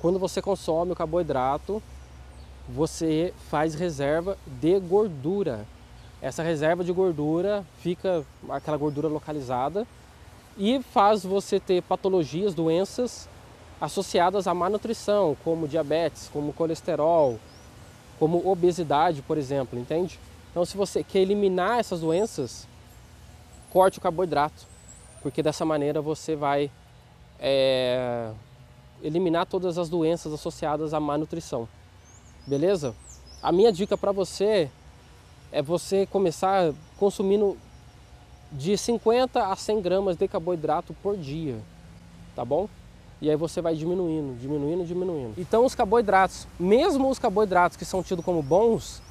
Quando 0.00 0.18
você 0.18 0.40
consome 0.40 0.92
o 0.92 0.96
carboidrato, 0.96 1.82
você 2.68 3.34
faz 3.50 3.74
reserva 3.74 4.38
de 4.46 4.78
gordura. 4.78 5.66
Essa 6.22 6.42
reserva 6.42 6.84
de 6.84 6.92
gordura 6.92 7.64
fica 7.80 8.24
aquela 8.48 8.76
gordura 8.76 9.08
localizada 9.08 9.86
e 10.56 10.80
faz 10.82 11.24
você 11.24 11.58
ter 11.58 11.82
patologias, 11.82 12.54
doenças 12.54 13.28
associadas 13.80 14.46
à 14.46 14.54
má 14.54 14.68
nutrição, 14.68 15.36
como 15.44 15.68
diabetes, 15.68 16.28
como 16.32 16.52
colesterol, 16.52 17.38
como 18.18 18.48
obesidade, 18.48 19.22
por 19.22 19.38
exemplo, 19.38 19.78
entende? 19.78 20.18
Então, 20.50 20.64
se 20.64 20.76
você 20.76 21.04
quer 21.04 21.20
eliminar 21.20 21.78
essas 21.78 22.00
doenças, 22.00 22.66
corte 23.70 23.98
o 23.98 24.00
carboidrato, 24.00 24.66
porque 25.22 25.42
dessa 25.42 25.64
maneira 25.64 26.00
você 26.00 26.34
vai 26.34 26.70
é, 27.38 28.32
eliminar 29.02 29.46
todas 29.46 29.78
as 29.78 29.88
doenças 29.88 30.32
associadas 30.32 30.92
à 30.92 31.00
má 31.00 31.16
nutrição. 31.16 31.68
Beleza? 32.46 32.94
A 33.42 33.52
minha 33.52 33.72
dica 33.72 33.96
para 33.96 34.12
você 34.12 34.70
é 35.52 35.62
você 35.62 36.06
começar 36.06 36.72
consumindo 36.98 37.56
de 38.50 38.76
50 38.76 39.46
a 39.46 39.54
100 39.54 39.82
gramas 39.82 40.16
de 40.16 40.26
carboidrato 40.26 40.94
por 41.02 41.16
dia, 41.16 41.58
tá 42.34 42.44
bom? 42.44 42.68
E 43.20 43.28
aí 43.28 43.36
você 43.36 43.60
vai 43.60 43.74
diminuindo, 43.74 44.38
diminuindo, 44.38 44.84
diminuindo. 44.84 45.34
Então 45.36 45.64
os 45.64 45.74
carboidratos, 45.74 46.46
mesmo 46.58 47.10
os 47.10 47.18
carboidratos 47.18 47.76
que 47.76 47.84
são 47.84 48.02
tidos 48.02 48.24
como 48.24 48.42
bons, 48.42 49.02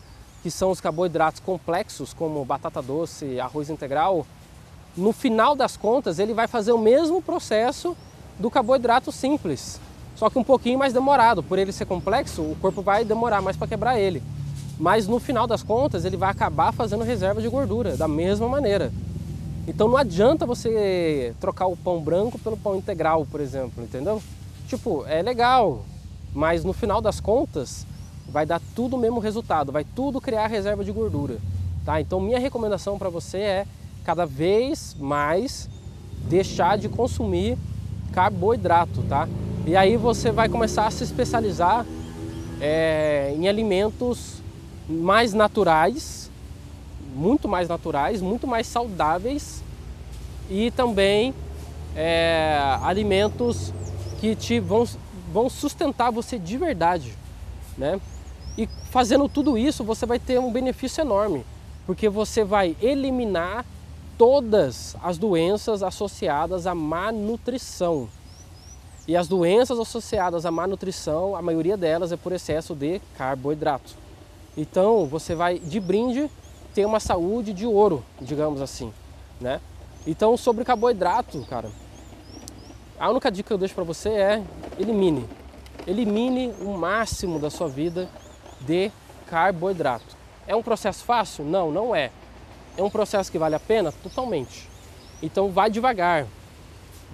que 0.41 0.49
são 0.49 0.71
os 0.71 0.79
carboidratos 0.79 1.39
complexos, 1.41 2.13
como 2.13 2.43
batata 2.45 2.81
doce, 2.81 3.39
arroz 3.39 3.69
integral, 3.69 4.25
no 4.95 5.11
final 5.11 5.55
das 5.55 5.75
contas 5.77 6.19
ele 6.19 6.33
vai 6.33 6.47
fazer 6.47 6.71
o 6.71 6.77
mesmo 6.77 7.21
processo 7.21 7.95
do 8.39 8.49
carboidrato 8.49 9.11
simples, 9.11 9.79
só 10.15 10.29
que 10.29 10.39
um 10.39 10.43
pouquinho 10.43 10.79
mais 10.79 10.93
demorado. 10.93 11.43
Por 11.43 11.59
ele 11.59 11.71
ser 11.71 11.85
complexo, 11.85 12.41
o 12.41 12.57
corpo 12.59 12.81
vai 12.81 13.05
demorar 13.05 13.41
mais 13.41 13.55
para 13.55 13.67
quebrar 13.67 13.99
ele. 13.99 14.21
Mas 14.79 15.07
no 15.07 15.19
final 15.19 15.47
das 15.47 15.63
contas 15.63 16.05
ele 16.05 16.17
vai 16.17 16.29
acabar 16.29 16.71
fazendo 16.71 17.03
reserva 17.03 17.41
de 17.41 17.49
gordura 17.49 17.95
da 17.95 18.07
mesma 18.07 18.47
maneira. 18.47 18.91
Então 19.67 19.87
não 19.87 19.97
adianta 19.97 20.45
você 20.45 21.35
trocar 21.39 21.67
o 21.67 21.75
pão 21.75 21.99
branco 21.99 22.39
pelo 22.39 22.55
pão 22.55 22.75
integral, 22.75 23.27
por 23.29 23.41
exemplo, 23.41 23.83
entendeu? 23.83 24.21
Tipo, 24.67 25.05
é 25.07 25.21
legal, 25.21 25.83
mas 26.33 26.63
no 26.63 26.73
final 26.73 27.01
das 27.01 27.19
contas 27.19 27.85
vai 28.29 28.45
dar 28.45 28.61
tudo 28.75 28.95
o 28.95 28.99
mesmo 28.99 29.19
resultado, 29.19 29.71
vai 29.71 29.83
tudo 29.83 30.21
criar 30.21 30.47
reserva 30.47 30.83
de 30.83 30.91
gordura, 30.91 31.37
tá? 31.85 31.99
Então 31.99 32.19
minha 32.19 32.39
recomendação 32.39 32.97
para 32.97 33.09
você 33.09 33.39
é 33.39 33.65
cada 34.05 34.25
vez 34.25 34.95
mais 34.99 35.69
deixar 36.29 36.77
de 36.77 36.87
consumir 36.87 37.57
carboidrato, 38.17 39.03
tá? 39.03 39.29
E 39.67 39.75
aí 39.75 39.95
você 39.95 40.31
vai 40.31 40.49
começar 40.49 40.87
a 40.87 40.91
se 40.91 41.03
especializar 41.03 41.85
é, 42.59 43.31
em 43.37 43.47
alimentos 43.47 44.41
mais 44.89 45.35
naturais 45.35 46.27
muito 47.17 47.47
mais 47.47 47.67
naturais, 47.67 48.21
muito 48.21 48.47
mais 48.47 48.67
saudáveis 48.67 49.63
e 50.49 50.71
também 50.71 51.33
é, 51.95 52.59
alimentos 52.83 53.73
que 54.19 54.35
te 54.35 54.59
vão, 54.59 54.87
vão 55.31 55.49
sustentar 55.49 56.11
você 56.11 56.37
de 56.37 56.57
verdade, 56.57 57.13
né? 57.77 57.99
E 58.57 58.67
fazendo 58.91 59.27
tudo 59.27 59.57
isso 59.57 59.83
você 59.83 60.05
vai 60.05 60.19
ter 60.19 60.39
um 60.39 60.51
benefício 60.51 61.01
enorme, 61.01 61.43
porque 61.85 62.07
você 62.07 62.43
vai 62.43 62.75
eliminar 62.81 63.65
todas 64.17 64.95
as 65.03 65.17
doenças 65.17 65.83
associadas 65.83 66.65
à 66.65 66.73
má 66.73 67.11
nutrição. 67.11 68.09
E 69.07 69.15
as 69.15 69.27
doenças 69.27 69.79
associadas 69.79 70.45
à 70.45 70.51
má 70.51 70.67
nutrição, 70.67 71.35
a 71.35 71.41
maioria 71.41 71.77
delas 71.77 72.11
é 72.11 72.17
por 72.17 72.31
excesso 72.31 72.75
de 72.75 72.99
carboidrato. 73.17 73.95
Então 74.57 75.05
você 75.05 75.35
vai 75.35 75.59
de 75.59 75.79
brinde 75.79 76.29
ter 76.73 76.85
uma 76.85 76.99
saúde 76.99 77.53
de 77.53 77.65
ouro, 77.65 78.03
digamos 78.19 78.61
assim, 78.61 78.91
né? 79.39 79.61
Então, 80.05 80.37
sobre 80.37 80.63
carboidrato, 80.63 81.45
cara, 81.49 81.69
a 82.99 83.09
única 83.09 83.29
dica 83.29 83.47
que 83.47 83.53
eu 83.53 83.57
deixo 83.57 83.75
para 83.75 83.83
você 83.83 84.09
é 84.09 84.43
elimine. 84.79 85.27
Elimine 85.85 86.53
o 86.61 86.77
máximo 86.77 87.39
da 87.39 87.49
sua 87.49 87.67
vida 87.67 88.09
de 88.61 88.91
carboidrato. 89.27 90.15
É 90.47 90.55
um 90.55 90.63
processo 90.63 91.03
fácil? 91.03 91.43
Não, 91.43 91.71
não 91.71 91.95
é. 91.95 92.09
É 92.77 92.83
um 92.83 92.89
processo 92.91 93.31
que 93.31 93.39
vale 93.39 93.55
a 93.55 93.59
pena? 93.59 93.91
Totalmente. 93.91 94.69
Então, 95.21 95.49
vai 95.49 95.69
devagar. 95.69 96.27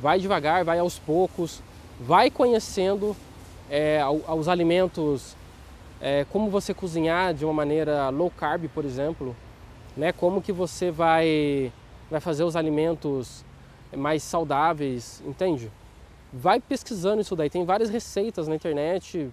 Vai 0.01 0.19
devagar, 0.19 0.65
vai 0.65 0.77
aos 0.79 0.99
poucos, 0.99 1.61
vai 1.99 2.29
conhecendo 2.29 3.15
é, 3.69 4.01
os 4.05 4.47
alimentos, 4.49 5.37
é, 6.01 6.25
como 6.29 6.49
você 6.49 6.73
cozinhar 6.73 7.33
de 7.33 7.45
uma 7.45 7.53
maneira 7.53 8.09
low 8.09 8.29
carb, 8.29 8.67
por 8.73 8.83
exemplo, 8.83 9.35
né? 9.95 10.11
Como 10.11 10.41
que 10.41 10.51
você 10.51 10.91
vai, 10.91 11.71
vai 12.11 12.19
fazer 12.19 12.43
os 12.43 12.55
alimentos 12.55 13.45
mais 13.95 14.21
saudáveis, 14.23 15.23
entende? 15.25 15.71
Vai 16.33 16.59
pesquisando 16.59 17.21
isso 17.21 17.35
daí. 17.35 17.49
Tem 17.49 17.63
várias 17.63 17.89
receitas 17.89 18.47
na 18.47 18.55
internet, 18.55 19.31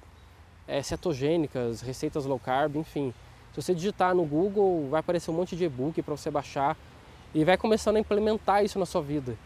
é, 0.69 0.83
cetogênicas, 0.83 1.81
receitas 1.81 2.25
low 2.27 2.38
carb, 2.38 2.77
enfim. 2.77 3.12
Se 3.52 3.60
você 3.60 3.74
digitar 3.74 4.14
no 4.14 4.24
Google, 4.24 4.88
vai 4.88 5.00
aparecer 5.00 5.30
um 5.30 5.34
monte 5.34 5.56
de 5.56 5.64
e-book 5.64 6.00
para 6.02 6.16
você 6.16 6.30
baixar 6.30 6.76
e 7.34 7.44
vai 7.44 7.56
começando 7.56 7.96
a 7.96 8.00
implementar 8.00 8.64
isso 8.64 8.78
na 8.78 8.86
sua 8.86 9.02
vida. 9.02 9.36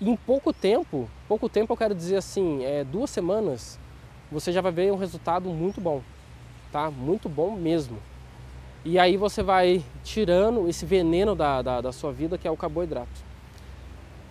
E 0.00 0.08
em 0.08 0.16
pouco 0.16 0.52
tempo, 0.52 1.08
pouco 1.26 1.48
tempo 1.48 1.72
eu 1.72 1.76
quero 1.76 1.94
dizer 1.94 2.16
assim, 2.16 2.64
é, 2.64 2.84
duas 2.84 3.10
semanas, 3.10 3.78
você 4.30 4.52
já 4.52 4.60
vai 4.60 4.70
ver 4.70 4.92
um 4.92 4.96
resultado 4.96 5.48
muito 5.48 5.80
bom, 5.80 6.02
tá? 6.70 6.90
Muito 6.90 7.28
bom 7.28 7.50
mesmo. 7.50 7.98
E 8.84 8.98
aí 8.98 9.16
você 9.16 9.42
vai 9.42 9.84
tirando 10.04 10.68
esse 10.68 10.86
veneno 10.86 11.34
da, 11.34 11.62
da, 11.62 11.80
da 11.80 11.92
sua 11.92 12.12
vida, 12.12 12.38
que 12.38 12.46
é 12.46 12.50
o 12.50 12.56
carboidrato. 12.56 13.28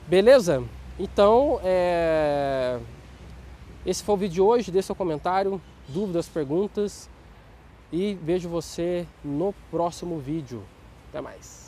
Beleza? 0.07 0.63
Então, 0.97 1.59
é... 1.63 2.79
esse 3.85 4.03
foi 4.03 4.15
o 4.15 4.17
vídeo 4.17 4.33
de 4.35 4.41
hoje. 4.41 4.71
Deixe 4.71 4.87
seu 4.87 4.95
comentário, 4.95 5.61
dúvidas, 5.89 6.27
perguntas. 6.27 7.09
E 7.91 8.15
vejo 8.15 8.49
você 8.49 9.07
no 9.23 9.53
próximo 9.71 10.19
vídeo. 10.19 10.63
Até 11.09 11.21
mais. 11.21 11.66